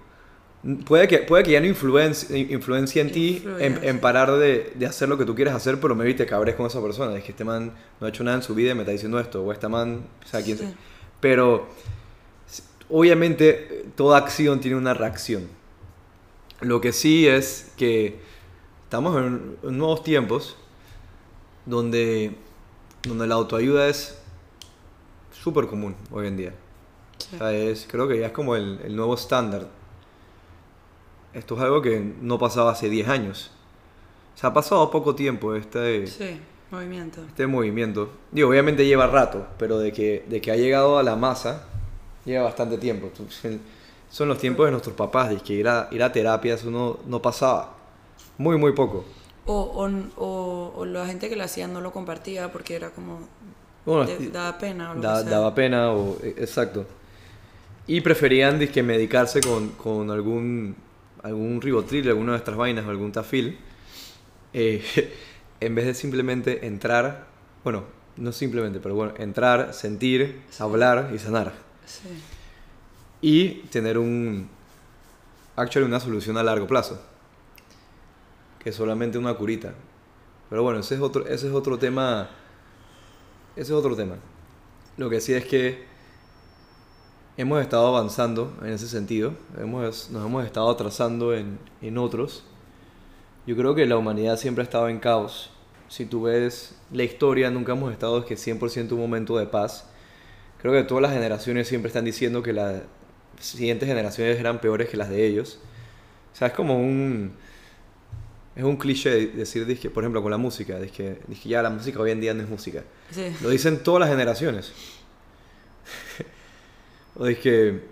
[0.86, 4.86] Puede que, puede que ya no influencie, influencie en ti en, en parar de, de
[4.86, 7.16] hacer lo que tú quieres hacer, pero maybe te cabres con esa persona.
[7.16, 9.18] Es que este man no ha hecho nada en su vida y me está diciendo
[9.18, 9.42] esto.
[9.42, 10.72] O esta man, o sea, quién Sí.
[11.18, 11.66] Pero
[12.88, 15.48] obviamente toda acción tiene una reacción.
[16.60, 18.20] Lo que sí es que
[18.84, 20.56] estamos en nuevos tiempos
[21.66, 22.36] donde,
[23.02, 24.18] donde la autoayuda es
[25.32, 26.54] súper común hoy en día.
[27.18, 27.36] Sí.
[27.36, 29.68] O sea, es, creo que ya es como el, el nuevo estándar.
[31.32, 33.50] Esto es algo que no pasaba hace 10 años.
[34.34, 37.22] O sea, ha pasado poco tiempo este, Sí, movimiento.
[37.26, 38.10] este movimiento.
[38.30, 41.66] Digo, obviamente lleva rato, pero de que, de que ha llegado a la masa,
[42.24, 43.10] lleva bastante tiempo.
[44.10, 46.98] Son los tiempos de nuestros papás, de que ir a, ir a terapia eso no,
[47.06, 47.76] no pasaba.
[48.36, 49.04] Muy, muy poco.
[49.46, 49.90] O, o,
[50.24, 53.20] o, o la gente que lo hacía no lo compartía porque era como.
[53.84, 56.86] Bueno, de- daba pena o lo Da- que daba pena, o, e- exacto.
[57.88, 60.76] Y preferían dizque, medicarse con, con algún,
[61.22, 63.58] algún ribotril, alguna de estas vainas, o algún tafil,
[64.52, 64.82] eh,
[65.60, 67.26] en vez de simplemente entrar,
[67.64, 67.82] bueno,
[68.16, 71.52] no simplemente, pero bueno, entrar, sentir, hablar y sanar.
[71.86, 72.08] Sí.
[73.20, 74.48] Y tener un,
[75.56, 77.00] actually, una solución a largo plazo,
[78.62, 79.74] que solamente una curita.
[80.48, 82.30] Pero bueno, ese es otro, ese es otro tema,
[83.56, 84.16] ese es otro tema.
[84.96, 85.84] Lo que sí es que
[87.36, 92.44] hemos estado avanzando en ese sentido, hemos, nos hemos estado atrasando en, en otros.
[93.46, 95.50] Yo creo que la humanidad siempre ha estado en caos.
[95.88, 99.88] Si tú ves la historia, nunca hemos estado es que 100% un momento de paz.
[100.60, 102.82] Creo que todas las generaciones siempre están diciendo que las
[103.40, 105.58] siguientes generaciones eran peores que las de ellos.
[106.32, 107.32] O sea, es como un...
[108.54, 112.00] Es un cliché de- decir, dizque, por ejemplo, con la música, que ya la música
[112.00, 112.84] hoy en día no es música.
[113.10, 113.34] Sí.
[113.40, 114.72] Lo dicen todas las generaciones.
[117.16, 117.82] o es que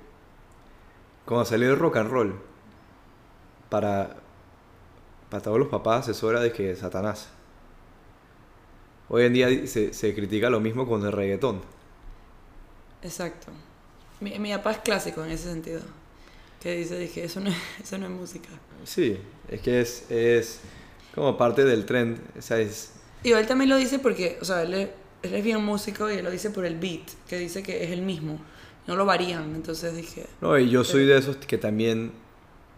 [1.25, 2.41] cuando salió el rock and roll,
[3.69, 4.17] para,
[5.31, 7.29] para todos los papás eso era de que Satanás.
[9.09, 11.63] Hoy en día se, se critica lo mismo con el reggaetón.
[13.03, 13.51] Exacto.
[14.21, 15.81] Mi, mi papá es clásico en ese sentido.
[16.61, 18.49] Que dice, dije, eso no, es- eso no es música.
[18.85, 19.19] Sí,
[19.49, 20.61] es que es, es
[21.15, 22.19] como parte del trend.
[22.39, 22.93] O sea, es,
[23.23, 24.89] Y él también lo dice porque, o sea, él es,
[25.23, 27.91] él es bien músico y él lo dice por el beat, que dice que es
[27.91, 28.41] el mismo.
[28.87, 29.55] No lo varían.
[29.55, 32.13] Entonces dije, No, y yo soy de esos que también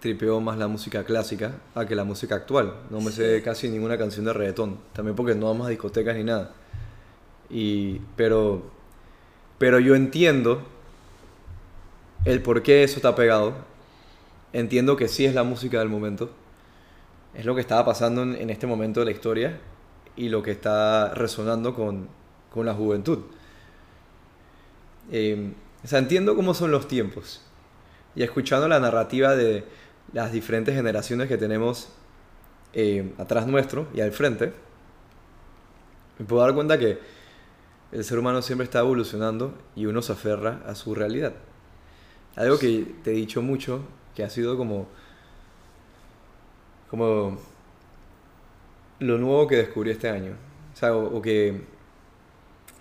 [0.01, 2.75] tripeo más la música clásica a que la música actual.
[2.91, 4.79] No me sé casi ninguna canción de reggaetón.
[4.93, 6.53] También porque no vamos a discotecas ni nada.
[7.51, 8.63] Y, pero
[9.59, 10.63] Pero yo entiendo
[12.25, 13.55] el por qué eso está pegado.
[14.53, 16.31] Entiendo que sí es la música del momento.
[17.35, 19.59] Es lo que estaba pasando en, este momento de la historia
[20.17, 22.09] y lo que está resonando con,
[22.51, 23.21] con la juventud.
[25.11, 25.53] Eh,
[25.91, 27.43] entiendo cómo son los tiempos.
[28.15, 29.65] Y escuchando la narrativa de
[30.13, 31.89] las diferentes generaciones que tenemos
[32.75, 34.53] eh, atrás nuestro y al frente,
[36.19, 36.99] me puedo dar cuenta que
[37.93, 41.33] el ser humano siempre está evolucionando y uno se aferra a su realidad.
[42.37, 43.83] Algo que te he dicho mucho,
[44.15, 44.87] que ha sido como,
[46.91, 47.39] como
[49.01, 50.33] lo nuevo que descubrí este año.
[50.73, 51.63] O sea, o, o que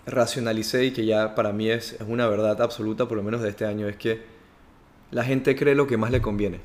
[0.06, 3.50] racionalicé y que ya para mí es, es una verdad absoluta, por lo menos de
[3.50, 4.22] este año, es que
[5.10, 6.60] la gente cree lo que más le conviene.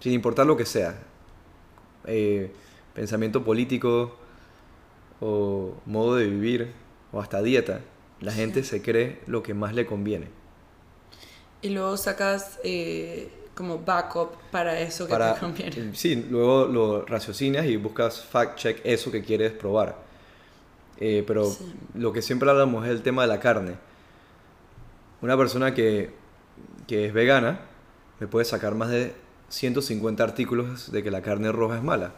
[0.00, 0.98] Sin importar lo que sea.
[2.06, 2.52] Eh,
[2.94, 4.16] pensamiento político
[5.20, 6.72] o modo de vivir
[7.12, 7.80] o hasta dieta.
[8.20, 10.28] La gente se cree lo que más le conviene.
[11.62, 15.82] Y luego sacas eh, como backup para eso que Para, te conviene.
[15.92, 19.96] sí, luego lo raciocinas y buscas fact check eso que quieres probar.
[20.98, 21.74] Eh, pero Sí.
[21.94, 23.76] lo que siempre hablamos es el tema de la carne.
[25.22, 26.10] Una persona que,
[26.86, 27.60] que es vegana
[28.20, 29.14] me puede sacar más de
[29.48, 32.14] 150 artículos de que la carne roja es mala.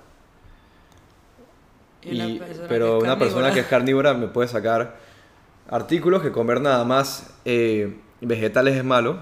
[2.03, 4.11] Y pero una persona que es carnívora.
[4.11, 4.97] carnívora me puede sacar
[5.69, 9.19] artículos que comer nada más eh, vegetales es malo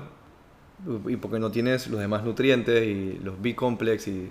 [1.07, 4.31] y porque no tienes los demás nutrientes y los B-complex y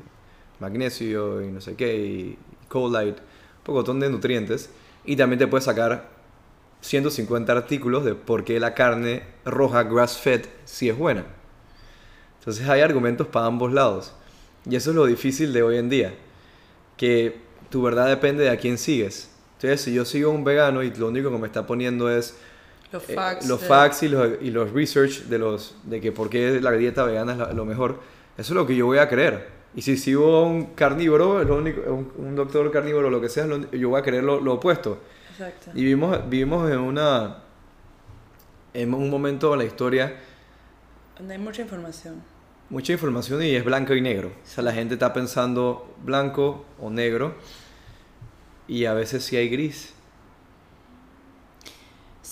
[0.59, 2.37] magnesio y no sé qué y
[2.71, 3.15] choline, un
[3.63, 4.69] pocotón de nutrientes
[5.05, 6.09] y también te puede sacar
[6.81, 11.25] 150 artículos de por qué la carne roja grass fed sí es buena.
[12.39, 14.13] Entonces hay argumentos para ambos lados.
[14.69, 16.13] Y eso es lo difícil de hoy en día.
[16.95, 19.31] Que tu verdad depende de a quién sigues.
[19.55, 22.37] Entonces, si yo sigo un vegano y lo único que me está poniendo es
[22.95, 23.47] Los eh, facts.
[23.47, 26.71] los de- facts y los, y los research de, los, de que por qué la
[26.71, 27.99] dieta vegana es la- lo mejor,
[28.37, 29.47] eso es lo que yo voy a creer.
[29.75, 33.45] Y si sigo a un carnívoro, lo único, un, un doctor carnívoro lo que sea,
[33.45, 34.99] lo- yo voy a creer lo, lo opuesto.
[35.31, 35.71] Exacto.
[35.73, 37.41] Y vivimos, vivimos en una
[38.73, 40.15] en un momento de la historia
[41.17, 42.21] Donde hay mucha información.
[42.69, 44.29] mucha información y es blanco y negro.
[44.29, 47.35] O sea, la gente está pensando blanco o negro
[48.67, 49.93] y a veces sí hay gris.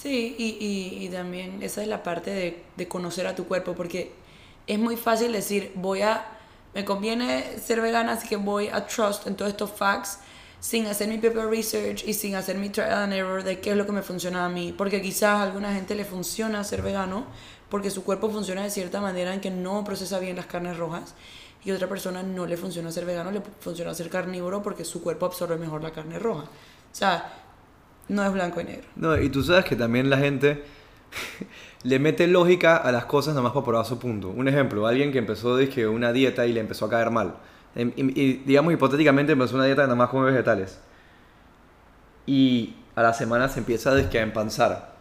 [0.04, 4.12] Sí, y, y, también esa es la parte de, de conocer a tu cuerpo, porque
[4.68, 6.26] es muy fácil decir, voy a,
[6.74, 10.20] me conviene ser vegana, así que voy a trust en todos estos facts
[10.60, 13.78] sin hacer mi propio research y sin hacer mi trial and error de qué es
[13.78, 17.26] lo que me funciona a mí, porque quizás a alguna gente le funciona ser vegano
[17.70, 21.16] porque su cuerpo funciona de cierta manera en que no procesa bien las carnes rojas
[21.64, 25.28] y otra persona no le funciona ser vegano, le funciona ser carnívoro porque su cuerpo
[25.28, 26.44] absorbe mejor la carne roja.
[26.44, 27.43] O sea,
[28.10, 28.84] no es blanco y negro.
[28.96, 30.64] No, y tú sabes que también la gente
[31.84, 34.30] le mete lógica a las cosas nada más para probar su punto.
[34.30, 37.36] Un ejemplo, alguien que empezó dizque, una dieta y le empezó a caer mal.
[37.76, 40.80] Em- Y, y, digamos hipotéticamente empezó una dieta de nada más come vegetales.
[42.26, 44.94] Y a la semana se empieza dizque, a empanzar.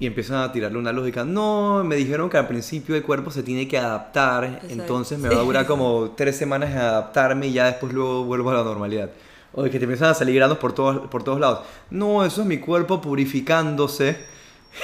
[0.00, 1.24] Y empiezan a tirarle una lógica.
[1.24, 4.44] No, me dijeron que al principio el cuerpo se tiene que adaptar.
[4.44, 4.68] Exacto.
[4.70, 8.50] Entonces me va a durar como tres semanas en adaptarme y ya después luego vuelvo
[8.50, 9.10] a la normalidad.
[9.58, 11.66] O de que te empiezan a salir granos por todos, por todos lados.
[11.90, 14.16] No, eso es mi cuerpo purificándose.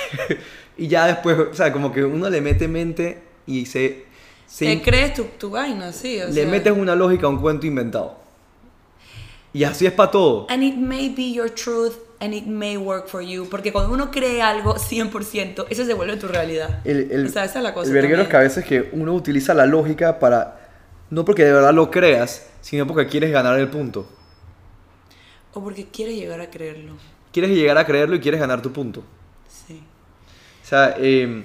[0.76, 4.06] y ya después, o sea, como que uno le mete mente y se...
[4.48, 6.20] se Te crees tu, tu vaina, sí.
[6.20, 6.46] o le sea.
[6.48, 8.16] metes una lógica a un cuento inventado.
[9.52, 10.48] Y así es para todo.
[10.50, 13.46] And it may be your truth and it may work for you.
[13.48, 16.80] Porque cuando uno cree algo 100%, eso se vuelve tu realidad.
[16.84, 17.86] El, el, o sea, esa es la cosa.
[17.86, 20.62] el verguero es que a veces que uno utiliza la lógica para...
[21.10, 24.08] No porque de verdad lo creas, sino porque quieres ganar el punto.
[25.54, 26.94] O porque quieres llegar a creerlo.
[27.32, 29.02] Quieres llegar a creerlo y quieres ganar tu punto.
[29.48, 29.82] Sí.
[30.62, 31.44] O sea, eh,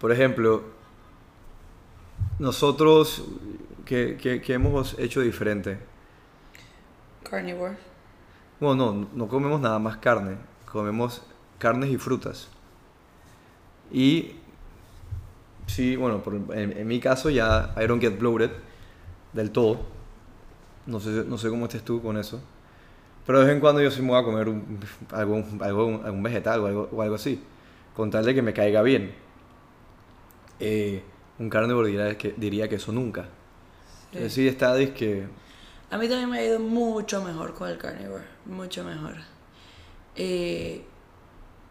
[0.00, 0.62] por ejemplo,
[2.38, 3.24] nosotros,
[3.84, 5.78] ¿qué, qué- qué hemos hecho diferente?
[7.22, 7.76] Carnivore.
[8.60, 10.36] Bueno, no, no comemos nada más carne,
[10.70, 11.22] comemos
[11.58, 12.48] carnes y frutas.
[13.92, 14.36] Y
[15.66, 18.50] sí, bueno, por- en, en mi caso ya I don't get bloated
[19.32, 19.93] del todo.
[20.86, 22.40] No sé, no sé cómo estés tú con eso.
[23.26, 24.80] Pero de vez en cuando yo sí me voy a comer un,
[25.12, 27.42] algún, algo- algún vegetal o algo, o algo así.
[27.96, 29.14] Con tal de que me caiga bien.
[30.60, 31.02] Eh,
[31.38, 33.28] un carnívoro diría que, diría que eso nunca.
[34.12, 35.26] Entonces sí está, que
[35.90, 38.24] A mí también me ha ido mucho mejor con el carnivore.
[38.46, 39.14] Mucho mejor.
[40.16, 40.84] Eh,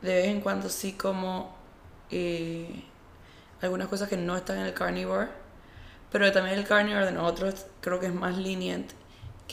[0.02, 1.56] de vez en cuando sí como
[2.12, 2.84] eh,
[3.62, 5.30] algunas cosas que no están en el carnivore.
[6.12, 8.92] Pero también el carnivore de nosotros creo que es más lenient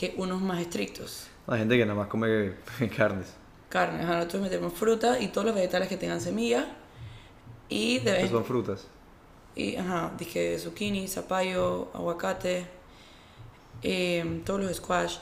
[0.01, 1.27] que unos más estrictos.
[1.45, 2.55] hay gente que nada más come
[2.97, 3.27] carnes.
[3.69, 6.65] Carne, ajá, nosotros metemos fruta y todos los vegetales que tengan semilla.
[7.69, 8.87] Y de vez son frutas.
[9.55, 12.65] y, ajá, dije zucchini, zapallo, aguacate,
[13.83, 15.17] em, todos los squash.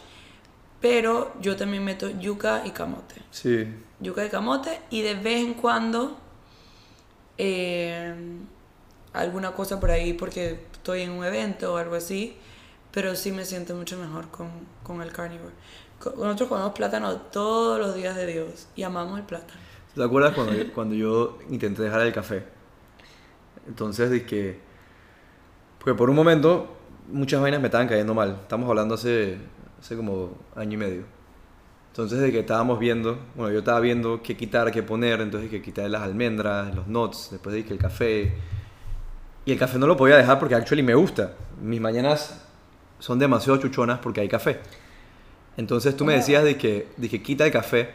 [0.80, 3.15] Pero yo también meto yuca y camote.
[3.32, 3.68] Sí.
[4.00, 6.18] Yuca y camote y de vez en cuando
[7.38, 8.46] em,
[9.12, 12.38] alguna cosa por ahí porque estoy en un evento o algo así.
[12.91, 14.49] Pero sí me siento mucho mejor con,
[14.84, 15.54] con el carnivore.
[16.17, 19.60] Nosotros comemos plátano todos los días de Dios y amamos el plátano.
[19.93, 22.45] ¿Te acuerdas cuando, yo- cuando yo intenté dejar el café?
[23.67, 24.60] Entonces dije
[25.78, 26.75] Porque por un momento
[27.12, 28.39] muchas vainas me estaban cayendo mal.
[28.41, 29.38] Estamos hablando hace,
[29.80, 31.04] hace como año y medio.
[31.91, 35.62] Entonces de que estábamos viendo, bueno, yo estaba viendo qué quitar, qué poner, entonces que
[35.62, 38.34] quitar las almendras, los nuts, después dije el café.
[39.45, 41.34] Y el café no lo podía dejar porque actually me gusta.
[41.62, 42.45] Mis mañanas
[42.99, 44.59] son demasiado chuchonas porque hay café.
[45.57, 47.89] Entonces tú me decías de que, de que quita el café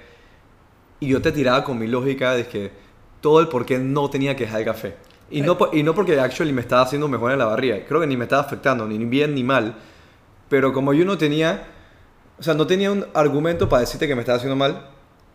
[1.01, 2.71] y yo te tiraba con mi lógica de que
[3.21, 4.95] todo el por qué no tenía que dejar el café.
[5.31, 7.79] Y no, po- y no porque actually me estaba haciendo mejor en la barriga.
[7.87, 9.75] Creo que ni me estaba afectando, ni bien ni mal.
[10.51, 11.65] Pero como yo no tenía,
[12.39, 14.91] o sea, no tenía un argumento para decirte que me estaba haciendo mal,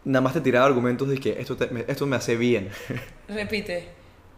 [0.05, 2.69] nada más te tiraba argumentos de que esto, te- esto me hace bien.
[3.27, 3.89] Repite,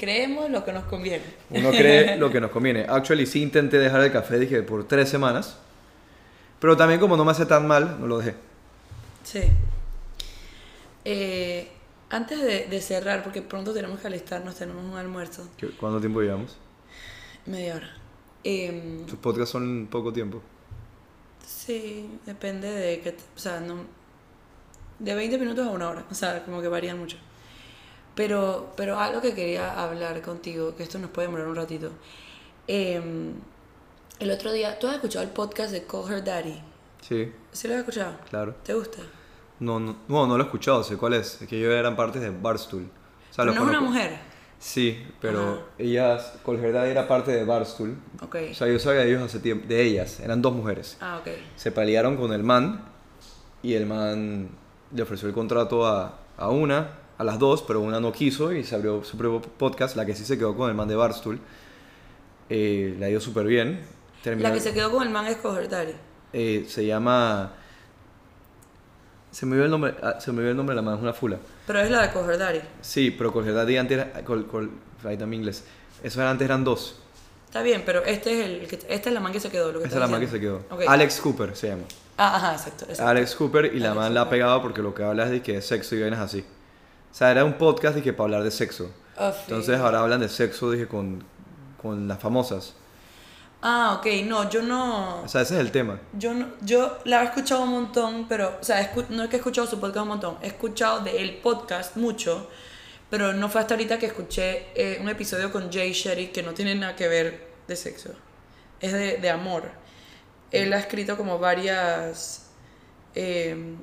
[0.02, 1.24] creemos lo que nos conviene.
[1.52, 2.86] Uno cree lo que nos conviene.
[2.90, 5.58] Actually, sí intenté dejar el café, dije, por tres semanas.
[6.60, 8.36] Pero también como no me hace tan mal, no lo dejé.
[9.24, 9.42] Sí.
[11.06, 11.68] Eh,
[12.10, 16.22] antes de, de cerrar, porque pronto tenemos que alistarnos, tenemos un almuerzo, ¿Qué- ¿Cuánto tiempo
[16.22, 16.58] llevamos?
[17.46, 17.90] media hora.
[18.44, 20.42] Em, Tus podcasts son poco tiempo.
[21.46, 23.86] sí, depende de que, o sea, no,
[25.00, 27.18] de 20 minutos a una hora, o sea, como que varían mucho.
[28.22, 31.90] Pero, pero algo que quería hablar contigo, que esto nos puede demorar un ratito.
[32.68, 33.34] Em,
[34.20, 36.62] el otro día, ¿tú has escuchado el podcast de Call Her Daddy?
[37.02, 38.18] Sí, ¿Sí lo has escuchado?
[38.30, 38.54] claro.
[38.64, 39.00] ¿Te gusta?
[39.60, 41.42] No, no, no, no lo he escuchado, sé cuál es.
[41.42, 42.84] Es que ellos eran partes de Barstool.
[42.84, 44.20] O sea, Pero no es una mujer.
[44.60, 47.98] Sí, pero ellas, Colgerdad era parte de Barstool.
[48.22, 48.36] Ok.
[48.52, 50.96] O sea, yo sabía de ellos hace tiempo, de ellas, eran dos mujeres.
[51.02, 51.32] Ah, ok.
[51.56, 52.86] Se pelearon con el man
[53.64, 54.50] y el man
[54.94, 58.64] le ofreció el contrato a, a una, a las dos, pero una no quiso y
[58.64, 61.40] se abrió su propio podcast, la que sí se quedó con el man de Barstool.
[62.50, 63.80] Eh, la dio súper bien.
[64.26, 65.94] La que se quedó con el man es Daddy.
[66.34, 67.54] eh, se llama...
[69.30, 71.02] Se me olvidó el nombre, ah, se me olvidó el nombre de la man, es
[71.02, 71.38] una fula.
[71.68, 72.60] Pero es la de Daddy.
[72.82, 74.26] Sí, pero Colgerdad y antes era...
[74.26, 74.72] Col, col,
[75.06, 75.64] ahí también inglés.
[76.04, 77.00] Eso era, antes eran dos.
[77.46, 79.72] Está bien, pero este es el que, esta es la man que se quedó.
[79.72, 80.64] Lo que Esa es la man que se quedó.
[80.72, 80.82] Ok.
[80.88, 81.84] Alex Cooper se llama.
[82.18, 82.86] Ah, ajá, exacto.
[82.86, 83.08] exacto.
[83.08, 84.40] Alex Cooper y la Alex man la ha Cooper.
[84.40, 86.44] pegado porque lo que habla es de que es sexo y vainas así.
[87.12, 88.92] O sea, era un podcast que para hablar de sexo.
[89.18, 89.24] Sí.
[89.48, 91.24] Entonces ahora hablan de sexo, dije, con,
[91.82, 92.74] con las famosas.
[93.62, 95.22] Ah, ok, no, yo no.
[95.22, 96.00] O sea, ese es el tema.
[96.14, 99.36] Yo, no, yo la he escuchado un montón, pero, o sea, escu- no es que
[99.36, 102.50] he escuchado su podcast un montón, he escuchado de el podcast mucho,
[103.12, 106.54] pero no fue hasta ahorita que escuché eh, un episodio con Jay Shetty que no
[106.56, 108.10] tiene nada que ver de sexo,
[108.80, 109.70] es de, de amor.
[110.50, 112.48] Él ha escrito como varias,
[113.14, 113.76] eh,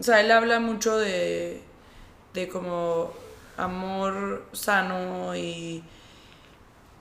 [0.00, 1.62] o sea, él habla mucho de,
[2.34, 3.12] de como
[3.56, 5.82] amor sano y...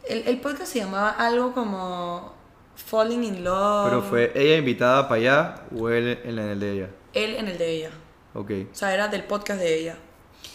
[0.08, 2.34] El, el podcast se llamaba algo como
[2.76, 3.90] Falling in Love.
[3.90, 6.90] Pero fue ella invitada para allá o él en el de ella.
[7.14, 7.90] Él en el de ella.
[8.34, 8.52] Ok.
[8.72, 9.98] O sea, era del podcast de ella.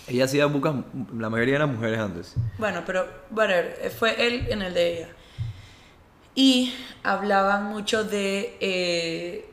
[0.09, 0.75] Ella hacía bucas,
[1.17, 2.35] la mayoría eran mujeres antes.
[2.59, 5.09] Bueno, pero, whatever, eh, fue él en el de ella.
[6.35, 9.49] Y hablaban mucho de eh,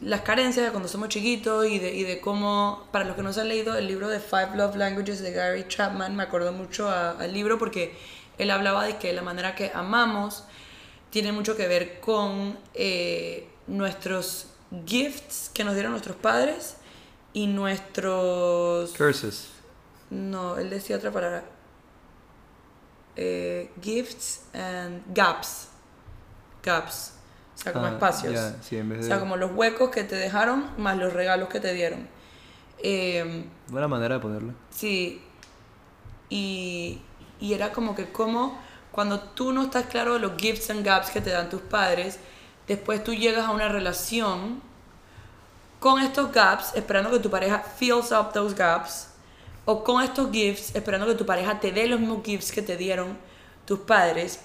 [0.00, 3.32] las carencias de cuando somos chiquitos y de, y de cómo, para los que no
[3.32, 6.88] se han leído el libro de Five Love Languages de Gary Chapman, me acuerdo mucho
[6.88, 7.96] a- al libro porque
[8.38, 10.44] él hablaba de que la manera que amamos
[11.10, 14.46] tiene mucho que ver con eh, nuestros
[14.86, 16.76] gifts que nos dieron nuestros padres
[17.32, 18.92] y nuestros...
[18.92, 19.48] Curses.
[20.10, 21.44] No, él decía otra palabra.
[23.16, 25.68] Eh, gifts and gaps.
[26.62, 27.14] Gaps.
[27.60, 28.32] O sea, como Ah, espacios.
[28.34, 29.08] ya, sí, en vez O de...
[29.08, 32.08] sea, como los huecos que te dejaron más los regalos que te dieron.
[32.82, 34.54] Eh, Buena manera de ponerlo.
[34.70, 35.22] sí.
[36.28, 37.00] Y,
[37.40, 38.56] y era como que como
[38.92, 42.18] cuando tú no estás claro de los gifts and gaps que te dan tus padres,
[42.68, 44.60] después tú llegas a una relación
[45.80, 49.08] con estos gaps, esperando que tu pareja fills up those gaps,
[49.64, 52.76] o con estos gifts, esperando que tu pareja te dé los mismos gifts que te
[52.76, 53.16] dieron
[53.64, 54.40] tus padres,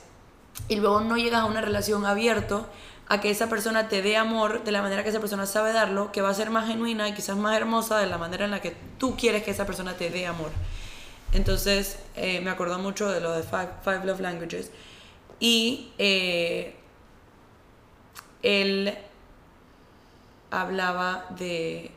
[0.70, 2.66] y luego no llegas a una relación abierta
[3.08, 6.12] a que esa persona te dé amor de la manera que esa persona sabe darlo,
[6.12, 8.62] que va a ser más genuina y quizás más hermosa de la manera en la
[8.62, 10.49] que tú quieres que esa persona te dé amor.
[11.32, 14.72] Entonces, eh, me acordó mucho de lo de Five, Five Love Languages.
[15.39, 16.76] Y eh,
[18.41, 18.97] él
[20.51, 21.91] hablaba de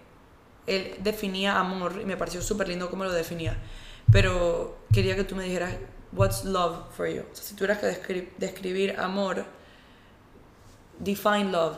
[0.66, 3.56] él definía amor y me pareció súper lindo cómo lo definía.
[4.12, 5.74] Pero quería que tú me dijeras,
[6.12, 7.22] what's love for you?
[7.30, 9.46] O sea, si tuvieras que descri- describir amor,
[10.98, 11.76] define love.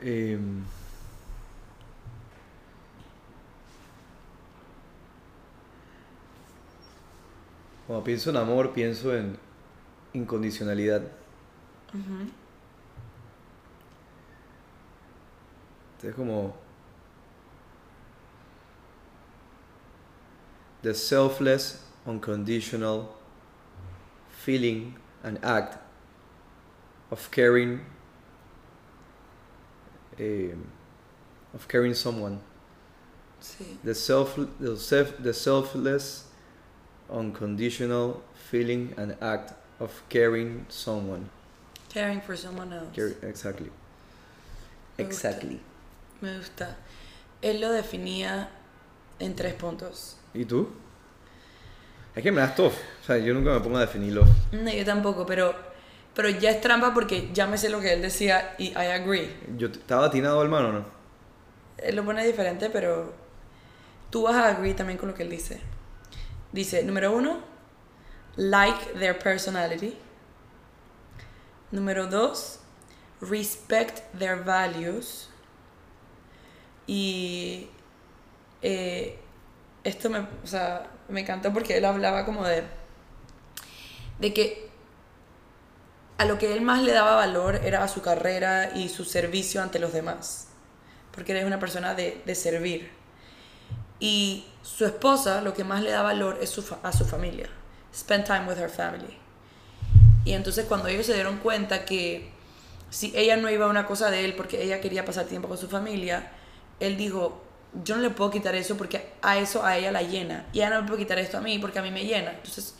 [0.00, 0.62] Em,
[7.86, 9.36] cuando pienso en amor, pienso en
[10.12, 11.02] incondicionalidad.
[16.02, 16.54] Es como
[20.82, 23.14] the selfless, unconditional
[24.30, 25.78] feeling and act
[27.10, 27.80] of caring
[30.20, 30.70] um,
[31.54, 32.40] of caring someone.
[33.40, 33.76] Sí.
[33.84, 36.24] The self, the self, the selfless,
[37.10, 41.30] unconditional feeling and act of caring someone.
[41.88, 42.94] Caring for someone else.
[42.94, 43.70] Care, exactly.
[44.98, 45.28] Me gusta.
[45.28, 45.60] Exactly.
[46.20, 46.76] Me gusta.
[47.42, 48.48] Él lo definía
[49.20, 50.16] en tres puntos.
[50.38, 50.68] ¿Y tú?
[52.14, 52.72] Es que me das tough.
[53.02, 54.24] O sea, yo nunca me pongo a definirlo.
[54.52, 55.52] No, yo tampoco, pero,
[56.14, 59.36] pero ya es trampa porque ya me sé lo que él decía y I agree.
[59.56, 60.84] Yo estaba atinado, hermano, ¿no?
[61.78, 63.12] Él lo pone diferente, pero
[64.10, 65.60] tú vas a agree también con lo que él dice.
[66.52, 67.40] Dice, número uno,
[68.36, 69.98] like their personality.
[71.72, 72.60] Número dos,
[73.20, 75.28] respect their values.
[76.86, 77.70] Y
[78.62, 79.18] eh,
[79.88, 82.62] esto me, o sea, me encantó porque él hablaba como de,
[84.18, 84.68] de que
[86.18, 89.62] a lo que él más le daba valor era a su carrera y su servicio
[89.62, 90.48] ante los demás.
[91.12, 92.90] Porque él es una persona de, de servir.
[94.00, 97.48] Y su esposa lo que más le da valor es a su familia.
[97.94, 99.16] Spend time with her family.
[100.24, 102.30] Y entonces cuando ellos se dieron cuenta que
[102.90, 105.58] si ella no iba a una cosa de él porque ella quería pasar tiempo con
[105.58, 106.32] su familia,
[106.80, 107.42] él dijo,
[107.84, 110.46] yo no le puedo quitar eso porque a eso a ella la llena.
[110.52, 112.32] Y ella no me puede quitar esto a mí porque a mí me llena.
[112.32, 112.74] Entonces,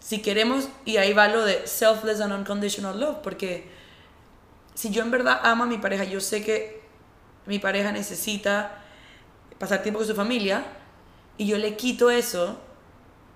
[0.00, 3.70] si queremos, y ahí va lo de selfless and unconditional love, porque
[4.74, 6.82] si yo en verdad amo a mi pareja, yo sé que
[7.46, 8.82] mi pareja necesita
[9.58, 10.64] pasar tiempo con su familia
[11.36, 12.58] y yo le quito eso,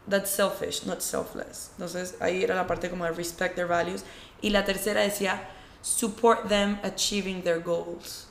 [0.09, 1.71] that's selfish, not selfless.
[1.73, 4.05] Entonces ahí era la parte como de respect their values.
[4.41, 5.49] Y la tercera decía,
[5.83, 8.27] support them achieving their goals.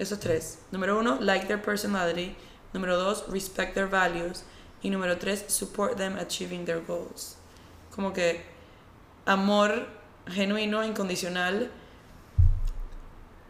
[0.00, 0.58] Esos tres.
[0.72, 2.34] Número uno, like their personality.
[2.72, 4.44] Número dos, respect their values.
[4.82, 7.36] Y número tres, support them achieving their goals.
[7.94, 8.42] Como que
[9.26, 9.86] amor
[10.26, 11.70] genuino, incondicional,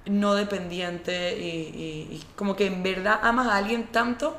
[0.07, 4.37] no dependiente y, como que en verdad amas a alguien tanto.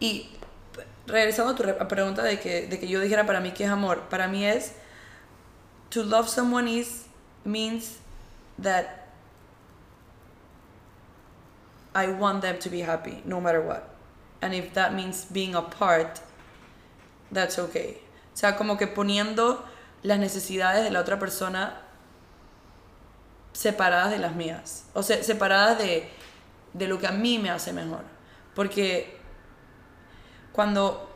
[0.00, 0.30] Y
[1.06, 4.08] regresando a tu pregunta de que, de que yo dijera para mí qué es amor,
[4.08, 4.72] para mí es
[5.90, 7.04] to love someone is
[7.44, 7.98] means
[8.58, 9.01] that
[11.94, 13.88] I want them to be happy no matter what.
[14.40, 16.20] And if that means being apart,
[17.30, 18.00] that's okay.
[18.34, 19.64] O sea, como que poniendo
[20.02, 21.74] las necesidades de la otra persona
[23.52, 24.84] separadas de las mías.
[24.94, 26.08] O sea, separadas de,
[26.72, 28.02] de lo que a mí me hace mejor.
[28.54, 29.16] Porque
[30.52, 31.08] cuando,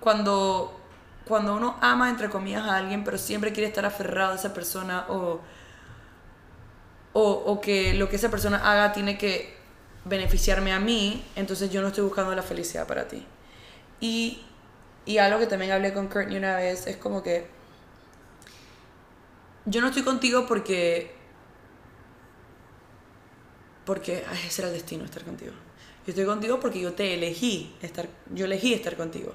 [0.00, 0.80] cuando,
[1.26, 5.06] cuando uno ama, entre comillas, a alguien, pero siempre quiere estar aferrado a esa persona
[5.08, 5.40] o,
[7.12, 9.54] o, o que lo que esa persona haga tiene que
[10.04, 13.24] beneficiarme a mí, entonces yo no estoy buscando la felicidad para ti.
[14.00, 14.42] Y,
[15.06, 17.46] y algo que también hablé con Courtney una vez es como que
[19.64, 21.14] yo no estoy contigo porque
[23.84, 25.52] porque ay, ese era el destino estar contigo.
[26.04, 29.34] Yo estoy contigo porque yo te elegí estar yo elegí estar contigo.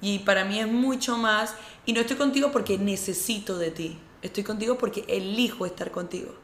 [0.00, 1.54] Y para mí es mucho más
[1.84, 3.98] y no estoy contigo porque necesito de ti.
[4.22, 6.34] Estoy contigo porque elijo estar contigo.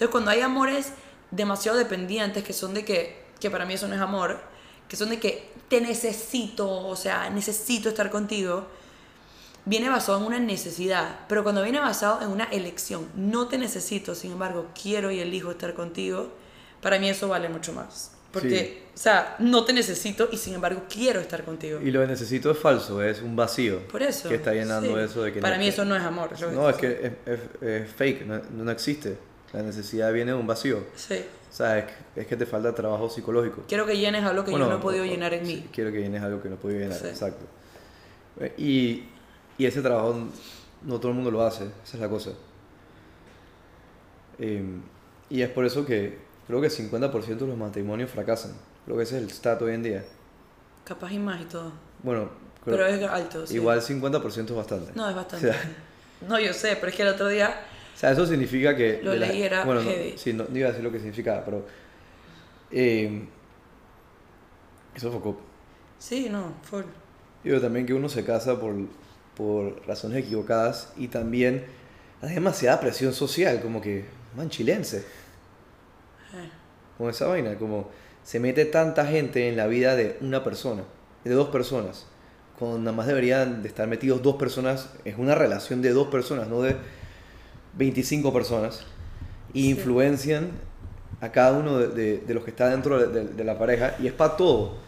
[0.00, 0.92] Entonces, cuando hay amores
[1.30, 4.38] demasiado dependientes que son de que que para mí eso no es amor,
[4.88, 8.66] que son de que te necesito, o sea, necesito estar contigo,
[9.64, 14.14] viene basado en una necesidad, pero cuando viene basado en una elección, no te necesito,
[14.14, 16.30] sin embargo, quiero y elijo estar contigo,
[16.82, 18.12] para mí eso vale mucho más.
[18.30, 21.80] Porque, o sea, no te necesito y sin embargo quiero estar contigo.
[21.82, 23.88] Y lo que necesito es falso, es un vacío.
[23.88, 24.28] Por eso.
[24.28, 25.02] Que está llenando sí.
[25.04, 26.38] eso de que Para no- mí eso no es amor.
[26.40, 29.29] lo No, es que es, es- es fake, no, no existe.
[29.52, 30.84] La necesidad viene de un vacío.
[30.94, 31.24] Sí.
[31.50, 31.84] O sea, es,
[32.14, 33.64] que- es que te falta trabajo psicológico.
[33.66, 35.56] Quiero que llenes algo que Bueno, yo no he podido o- o- llenar en sí,
[35.56, 35.68] mí.
[35.72, 37.06] Quiero que llenes algo que no he podido llenar, Sí.
[37.08, 37.44] exacto.
[38.38, 39.04] Eh, Y,
[39.58, 40.14] y ese trabajo
[40.82, 42.30] no todo el mundo lo hace, esa es la cosa.
[44.38, 44.62] Eh,
[45.28, 48.52] y es por eso que creo que 50% de los matrimonios fracasan.
[48.84, 50.04] Creo que ese es el stat hoy en día.
[50.84, 51.72] Capaz y más y todo.
[52.02, 52.30] Bueno,
[52.64, 53.54] Pero es alto, sí.
[53.54, 54.92] Igual 50% es bastante.
[54.94, 55.48] No, es bastante.
[55.50, 57.60] O sea, No, yo sé, pero es que el otro día...
[58.00, 59.00] O sea, eso significa que...
[59.02, 61.66] Lo leí, era bueno, no, sí, no, no iba a decir lo que significaba, pero...
[62.70, 63.28] eh,
[64.94, 65.40] eso fue co-
[65.98, 66.84] Sí, no, full.
[67.44, 68.74] Digo también que uno se casa por,
[69.36, 71.64] por razones equivocadas y también
[72.22, 74.04] hay demasiada presión social, como que,
[74.36, 75.04] man, chilense,
[76.34, 76.50] Eh,
[76.96, 77.88] con esa vaina, como
[78.22, 80.84] se mete tanta gente en la vida de una persona,
[81.24, 82.06] de dos personas,
[82.58, 86.48] cuando nada más deberían de estar metidos dos personas, es una relación de dos personas,
[86.48, 86.76] no de
[87.76, 88.84] 25 personas,
[89.52, 89.70] y Sí.
[89.70, 90.50] influencian
[91.20, 94.12] a cada uno de, de- de los que está dentro de, la pareja, y es
[94.12, 94.78] para todo.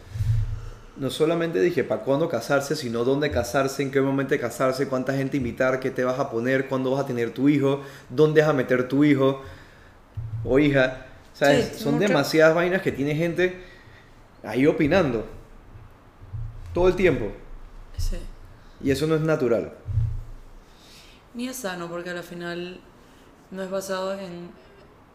[0.95, 5.37] No solamente dije para cuándo casarse, sino dónde casarse, en qué momento casarse, cuánta gente
[5.37, 8.53] invitar, qué te vas a poner, cuándo vas a tener tu hijo, dónde vas a
[8.53, 9.41] meter tu hijo
[10.45, 11.07] o hija.
[11.33, 11.71] ¿Sabes?
[11.75, 13.59] Sí, Son mucho- demasiadas vainas que tiene gente
[14.43, 15.25] ahí opinando
[16.73, 17.31] todo el tiempo.
[17.97, 18.17] sí.
[18.83, 19.71] Y eso no es natural.
[21.33, 22.79] Ni es sano porque al final
[23.51, 24.49] no es basado en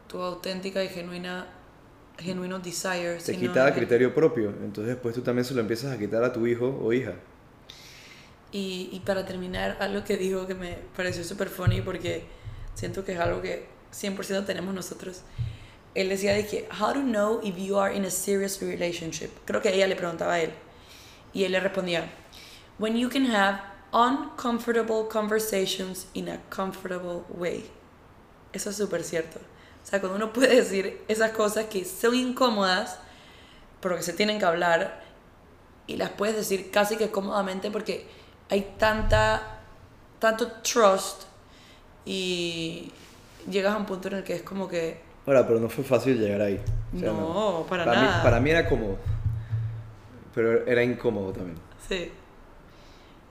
[0.09, 1.47] tu auténtica y genuina
[2.19, 3.15] genuino desire.
[3.17, 4.51] Te sino quita a en- criterio propio.
[4.51, 7.15] Entonces después tú también se lo empiezas a quitar a tu hijo o hija.
[8.51, 12.25] Y, y para terminar, algo que dijo que me pareció súper funny porque
[12.75, 15.23] siento que es algo que 100% tenemos nosotros.
[15.95, 19.29] Él decía de que, how to know if you are in a serious relationship.
[19.45, 20.51] Creo que ella le preguntaba a él.
[21.35, 22.09] Y él le respondía,
[22.79, 23.61] when you can have
[23.93, 27.69] uncomfortable conversations in a comfortable way.
[28.53, 29.39] Eso es súper cierto.
[29.39, 32.99] O sea, cuando uno puede decir esas cosas que son incómodas,
[33.81, 35.03] pero que se tienen que hablar,
[35.87, 38.07] y las puedes decir casi que cómodamente porque
[38.51, 39.61] hay tanta,
[40.19, 41.23] tanto trust
[42.05, 42.93] y
[43.51, 46.19] llegas a un punto en el que es como que, Ahora, pero no fue fácil
[46.19, 46.59] llegar ahí.
[46.97, 48.17] O sea, no, para, Para nada.
[48.17, 48.97] mí, para mí era cómodo.
[50.35, 51.59] Pero era incómodo también.
[51.87, 52.11] Sí.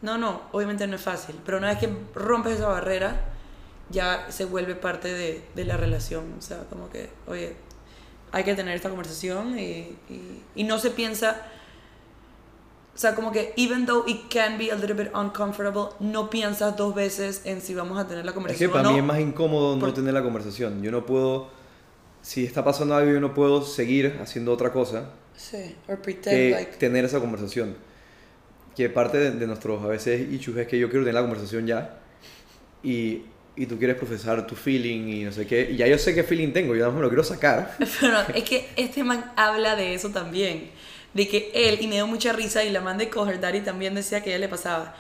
[0.08, 3.10] No, no, obviamente no es fácil, pero una vez que rompes esa barrera,
[3.90, 6.24] ya se vuelve parte de, de la relación.
[6.40, 7.56] O sea, como que, oye,
[8.32, 11.30] hay que tener esta conversación y, y, y no se piensa,
[12.96, 16.76] o sea, como que, even though it can be a little bit uncomfortable, no piensas
[16.76, 18.92] dos veces en si vamos a tener la Es conversación que para o no.
[18.94, 20.82] mí es más incómodo no Por- tener la conversación.
[20.82, 21.50] Yo no puedo,
[22.22, 26.52] si está pasando algo, yo no puedo seguir haciendo otra cosa Sí, or pretend que
[26.52, 26.78] like...
[26.78, 27.76] tener esa conversación.
[28.78, 31.98] Que parte de, nuestros a veces issues es que yo quiero tener la conversación ya
[32.84, 33.24] y,
[33.56, 35.72] y tú quieres profesar tu feeling y no sé qué.
[35.72, 37.76] Y ya yo sé qué feeling tengo, yo nada más me lo quiero sacar.
[38.00, 40.70] Pero es que este man habla de eso también.
[41.16, 43.96] De que él, y me dio mucha risa, y la man de Coger Daddy también
[43.96, 44.96] decía que a ella le pasaba.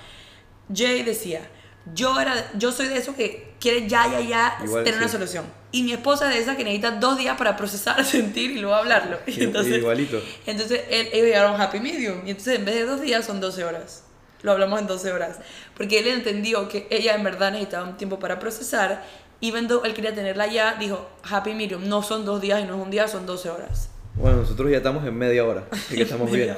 [0.73, 1.47] Jay decía,
[1.93, 5.13] yo, era, yo soy de esos que quiere ya, ya, ya Igual, tener una sí.
[5.13, 5.45] solución.
[5.71, 8.75] Y mi esposa es de esas que necesita dos días para procesar, sentir y luego
[8.75, 9.19] hablarlo.
[9.27, 10.21] Y entonces, Igualito.
[10.45, 12.25] entonces él, ellos llegaron a un happy medium.
[12.25, 14.03] Y entonces en vez de dos días son 12 horas.
[14.43, 15.39] Lo hablamos en 12 horas.
[15.75, 19.03] Porque él entendió que ella en verdad necesitaba un tiempo para procesar.
[19.39, 22.75] Y cuando él quería tenerla ya, dijo, happy medium, no son dos días y no
[22.75, 23.89] es un día, son 12 horas.
[24.15, 26.57] Bueno, nosotros ya estamos en media hora, así que estamos bien.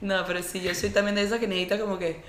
[0.00, 2.22] No, pero sí, yo soy también de esas que necesita como que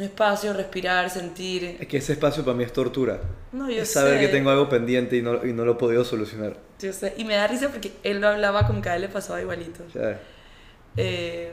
[0.00, 1.76] un espacio, respirar, sentir.
[1.78, 3.20] Es que ese espacio para mí es tortura.
[3.52, 4.20] No, yo es saber sé.
[4.26, 6.56] que tengo algo pendiente y no, y no lo he podido solucionar.
[6.80, 7.12] Yo sé.
[7.18, 9.84] Y me da risa porque él lo hablaba como que a él le pasaba igualito.
[10.96, 11.52] Eh,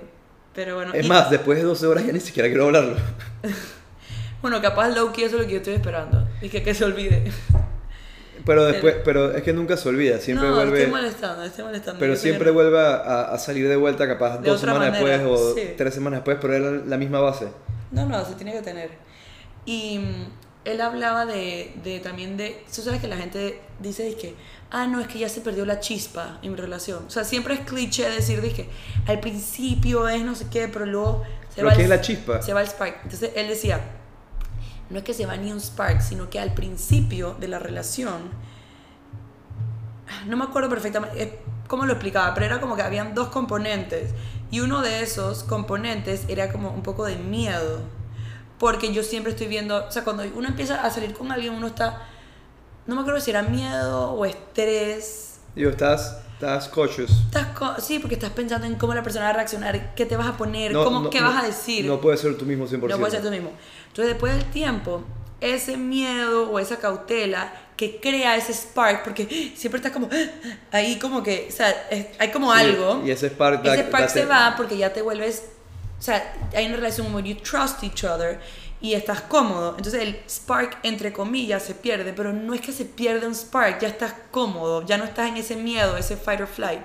[0.56, 0.94] pero bueno.
[0.94, 2.96] es y- más, después de 12 horas ya ni siquiera quiero hablarlo.
[4.40, 6.28] Bueno, capaz low key eso es lo que yo estoy esperando.
[6.44, 7.24] Y que, que se olvide.
[8.46, 10.78] Pero después, pero es que nunca se olvida, siempre no, vuelve.
[10.84, 12.00] estoy molestando, estoy molestando.
[12.00, 15.56] Pero siempre vuelve a, a salir de vuelta, capaz De dos semanas manera, después o
[15.56, 15.74] sí.
[15.76, 17.48] tres semanas después, pero era la misma base.
[17.92, 18.92] No, no, se tiene que tener.
[19.66, 20.26] Y mm,
[20.66, 22.64] él hablaba de, de también de...
[22.74, 24.36] Tú sabes que la gente dice que,
[24.72, 27.06] ah, no, es que ya se perdió la chispa en mi relación.
[27.08, 28.70] O sea, siempre es cliché decir de que
[29.08, 32.42] al principio es no sé qué, pero luego se ¿Pero va qué es la chispa?
[32.42, 33.00] Se va el spark.
[33.04, 33.80] Entonces él decía,
[34.90, 38.30] no es que se va ni un spark, sino que al principio de la relación,
[40.28, 44.12] no me acuerdo perfectamente eh, cómo lo explicaba, pero era como que habían dos componentes
[44.52, 47.82] y uno de esos componentes era como un poco de miedo,
[48.60, 51.68] porque yo siempre estoy viendo, o sea, cuando uno empieza a salir con alguien, uno
[51.68, 52.04] está,
[52.86, 55.36] no me acuerdo si era miedo o estrés.
[55.56, 57.10] Digo, estás, estás cautious.
[57.12, 60.16] Estás co- sí, porque estás pensando en cómo la persona va a reaccionar, qué te
[60.18, 61.86] vas a poner, No, cómo, no, qué no- vas a decir.
[61.86, 62.88] No puedes ser tú mismo 100%.
[62.90, 63.52] No puede ser tú mismo.
[63.88, 65.04] Entonces, después del tiempo,
[65.42, 70.10] ese miedo o esa cautela que crea ese spark, porque siempre está como
[70.72, 73.04] ahí, como que, o sea, es- hay como Sí, algo.
[73.06, 75.44] Y ese spark, ese spark se va porque ya te vuelves,
[76.00, 78.40] o sea, hay una relación where you trust each other
[78.82, 79.76] y estás cómodo.
[79.78, 83.80] Entonces, el spark, entre comillas, se pierde, pero no es que se pierde un spark,
[83.80, 86.82] ya estás cómodo, ya no estás en ese miedo, ese fight or flight.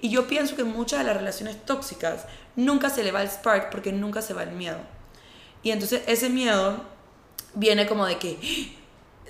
[0.00, 2.26] Y yo pienso que muchas de las relaciones tóxicas
[2.56, 4.78] nunca se le va el spark porque nunca se va el miedo.
[5.64, 6.84] Y entonces ese miedo
[7.54, 8.38] viene como de que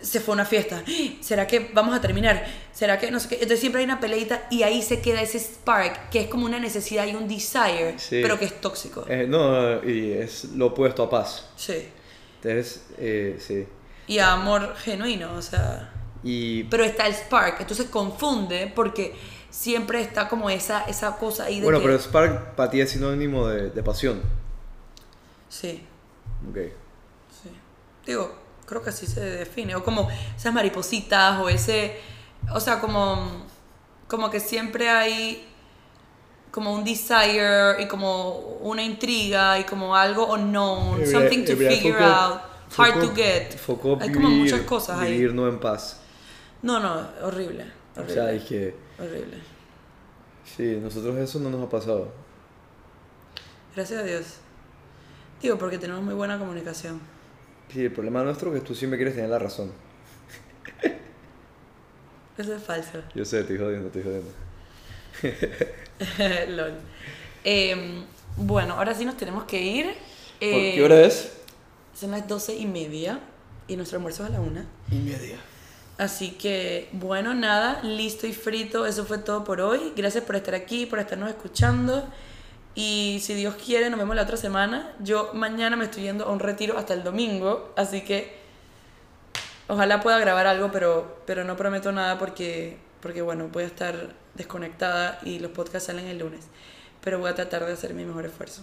[0.01, 0.83] se fue a una fiesta.
[1.21, 2.45] ¿será que vamos a terminar?
[2.73, 3.35] ¿Será que no sé qué?
[3.37, 6.59] Entonces siempre hay una peleita y ahí se queda ese spark que es como una
[6.59, 8.21] necesidad y un desire, Sí.
[8.23, 9.05] pero que es tóxico.
[9.09, 11.49] Eh, no, y es lo opuesto a paz.
[11.57, 11.89] Sí.
[12.43, 13.67] Entonces, eh, sí.
[14.09, 15.93] Y a amor genuino, o sea...
[16.25, 19.15] Y Pero está el spark, entonces confunde porque
[19.51, 21.87] siempre está como esa, esa cosa ahí de bueno, que...
[21.87, 24.23] pero Spark para ti es sinónimo de, de pasión.
[25.49, 25.83] Sí,
[26.49, 26.59] Ok.
[28.07, 28.35] Digo,
[28.67, 29.75] creo que así se define.
[29.77, 31.99] O como esas maripositas o ese...
[32.53, 33.47] O sea, como,
[34.09, 35.49] como que siempre hay
[36.51, 42.03] como un desire y como una intriga y como algo unknown, something to figure Foucault-
[42.03, 42.41] out,
[42.77, 43.57] hard to get.
[43.57, 45.13] Foucault hay como muchas cosas ahí.
[45.13, 46.01] Vivir no en paz.
[46.61, 47.65] No, no, horrible.
[47.97, 48.15] O Horrible.
[48.15, 49.39] sea, es que horrible.
[50.57, 52.13] sí, nosotros eso no nos ha pasado.
[53.75, 54.25] Gracias a Dios.
[55.41, 57.01] Digo, porque tenemos muy buena comunicación.
[57.73, 59.73] Sí, el problema nuestro es que tú siempre quieres tener la razón.
[62.39, 63.03] Eso es falso.
[63.15, 64.31] Yo sé, estoy jodiendo, estoy jodiendo.
[66.57, 66.75] Lol.
[67.45, 68.05] Em,
[68.37, 69.87] bueno, ahora sí nos tenemos que ir.
[69.87, 69.95] ¿Por
[70.41, 71.33] Eh, qué hora es?
[71.99, 73.21] Son las doce y media
[73.69, 74.67] y nuestro almuerzo es a la una.
[74.91, 75.37] Y media.
[75.99, 78.87] Así que, bueno, nada, listo y frito.
[78.87, 79.93] Eso fue todo por hoy.
[79.95, 82.09] Gracias por estar aquí, por estarnos escuchando.
[82.75, 84.95] Y si Dios quiere, nos vemos la otra semana.
[85.01, 87.73] Yo mañana me estoy yendo a un retiro hasta el domingo.
[87.77, 88.35] Así que
[89.69, 94.15] ojalá pueda grabar algo, pero, pero no prometo nada porque, porque, bueno, voy a estar
[94.35, 96.47] desconectada y los podcasts salen el lunes.
[97.03, 98.63] Pero voy a tratar de hacer mi mejor esfuerzo.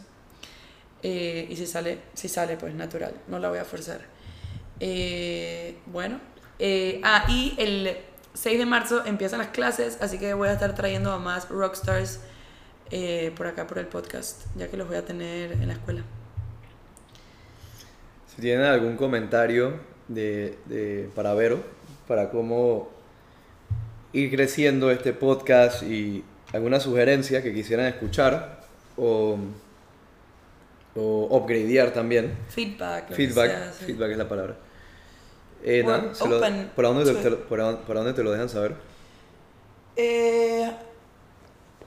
[1.03, 3.13] Eh, y si sale, si sale, pues natural.
[3.27, 4.01] No la voy a forzar.
[4.79, 6.19] Eh, bueno.
[6.57, 7.97] eh, ah, y el
[8.33, 12.19] 6 de marzo empiezan las clases, así que voy a estar trayendo a más rockstars
[12.91, 16.03] eh, por acá, por el podcast, ya que los voy a tener en la escuela.
[18.35, 19.73] Si tienen algún comentario
[20.07, 21.61] de, de, para Vero,
[22.07, 22.89] para cómo
[24.13, 26.23] ir creciendo este podcast y
[26.53, 28.61] alguna sugerencia que quisieran escuchar
[28.97, 29.37] o,
[30.95, 32.35] o upgradear también.
[32.49, 33.11] Feedback.
[33.13, 33.85] Feedback, sea, sí.
[33.85, 34.55] feedback es la palabra.
[35.63, 37.35] Eh, We're nada, se lo- open ¿por, dónde te, to te- it.
[37.41, 38.75] por dónde- por dónde te lo dejan saber?
[39.97, 40.71] Eh,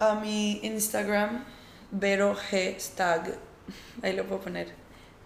[0.02, 1.44] a mi Instagram,
[1.92, 3.36] Vero G Stag.
[4.02, 4.68] Ahí lo puedo poner.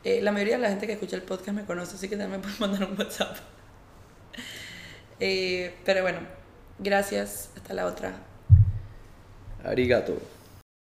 [0.05, 2.41] Eh, la mayoría de la gente que escucha el podcast me conoce, así que también
[2.41, 3.37] me pueden mandar un WhatsApp.
[5.19, 6.19] Eh, pero bueno,
[6.79, 7.51] gracias.
[7.57, 8.13] Hasta la otra.
[9.65, 10.21] Arigato.